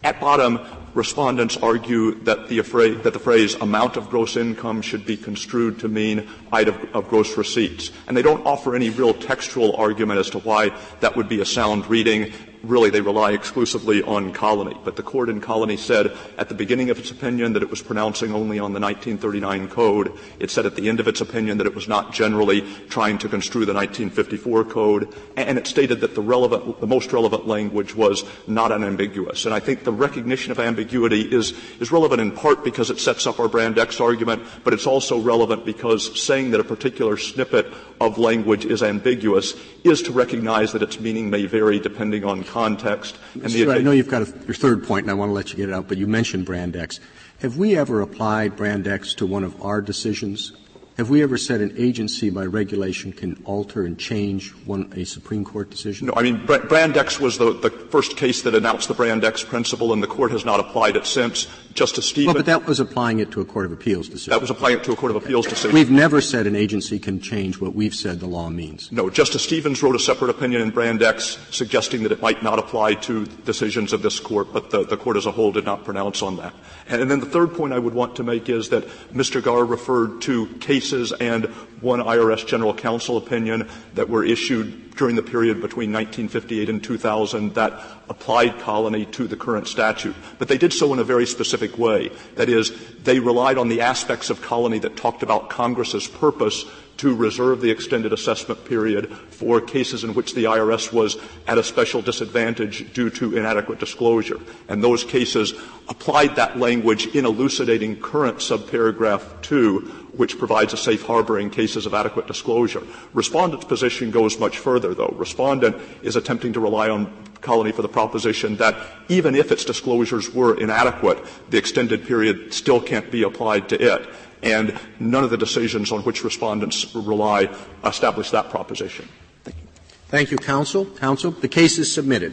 [0.02, 0.58] at bottom,
[0.94, 5.88] respondents argue that the, that the, phrase amount of gross income should be construed to
[5.88, 7.90] mean item of gross receipts.
[8.06, 11.44] And they don't offer any real textual argument as to why that would be a
[11.44, 12.32] sound reading
[12.62, 14.76] really they rely exclusively on Colony.
[14.84, 17.82] But the court in Colony said at the beginning of its opinion that it was
[17.82, 20.12] pronouncing only on the 1939 code.
[20.38, 23.28] It said at the end of its opinion that it was not generally trying to
[23.28, 25.14] construe the 1954 code.
[25.36, 29.46] And it stated that the relevant, the most relevant language was not unambiguous.
[29.46, 33.26] And I think the recognition of ambiguity is, is relevant in part because it sets
[33.26, 37.72] up our Brand X argument, but it's also relevant because saying that a particular snippet
[38.00, 39.54] of language is ambiguous
[39.84, 43.16] is to recognize that its meaning may vary depending on context.
[43.34, 45.50] And the, I know you've got a, your third point, and I want to let
[45.50, 47.00] you get it out, but you mentioned Brand X.
[47.40, 50.52] Have we ever applied Brand X to one of our decisions?
[51.00, 55.46] Have we ever said an agency by regulation can alter and change one, a Supreme
[55.46, 56.08] Court decision?
[56.08, 59.42] No, I mean, Brand X was the, the first case that announced the Brand X
[59.42, 61.46] principle, and the Court has not applied it since.
[61.72, 62.34] Justice Stevens.
[62.34, 64.32] Well, but that was applying it to a Court of Appeals decision.
[64.32, 65.72] That was applying it to a Court of Appeals decision.
[65.72, 68.90] We've never said an agency can change what we've said the law means.
[68.92, 72.58] No, Justice Stevens wrote a separate opinion in Brand X suggesting that it might not
[72.58, 75.84] apply to decisions of this Court, but the, the Court as a whole did not
[75.84, 76.52] pronounce on that.
[76.88, 79.42] And, and then the third point I would want to make is that Mr.
[79.42, 81.44] Garre referred to case cases and
[81.80, 87.54] one IRS general counsel opinion that were issued during the period between 1958 and 2000
[87.54, 87.72] that
[88.08, 90.14] applied colony to the current statute.
[90.38, 92.10] But they did so in a very specific way.
[92.34, 92.72] That is,
[93.04, 96.64] they relied on the aspects of colony that talked about Congress's purpose
[96.98, 101.16] to reserve the extended assessment period for cases in which the IRS was
[101.46, 104.38] at a special disadvantage due to inadequate disclosure.
[104.68, 105.54] And those cases
[105.88, 111.86] applied that language in elucidating current subparagraph 2, which provides a safe harbor in cases
[111.86, 112.82] of adequate disclosure.
[113.14, 115.14] Respondent's position goes much further, though.
[115.16, 118.76] Respondent is attempting to rely on colony for the proposition that
[119.08, 121.18] even if its disclosures were inadequate,
[121.50, 124.08] the extended period still can't be applied to it.
[124.42, 127.54] And none of the decisions on which respondents rely
[127.84, 129.08] establish that proposition.
[129.44, 129.66] Thank you,
[130.08, 130.86] Thank you, counsel.
[130.86, 132.32] Counsel, the case is submitted.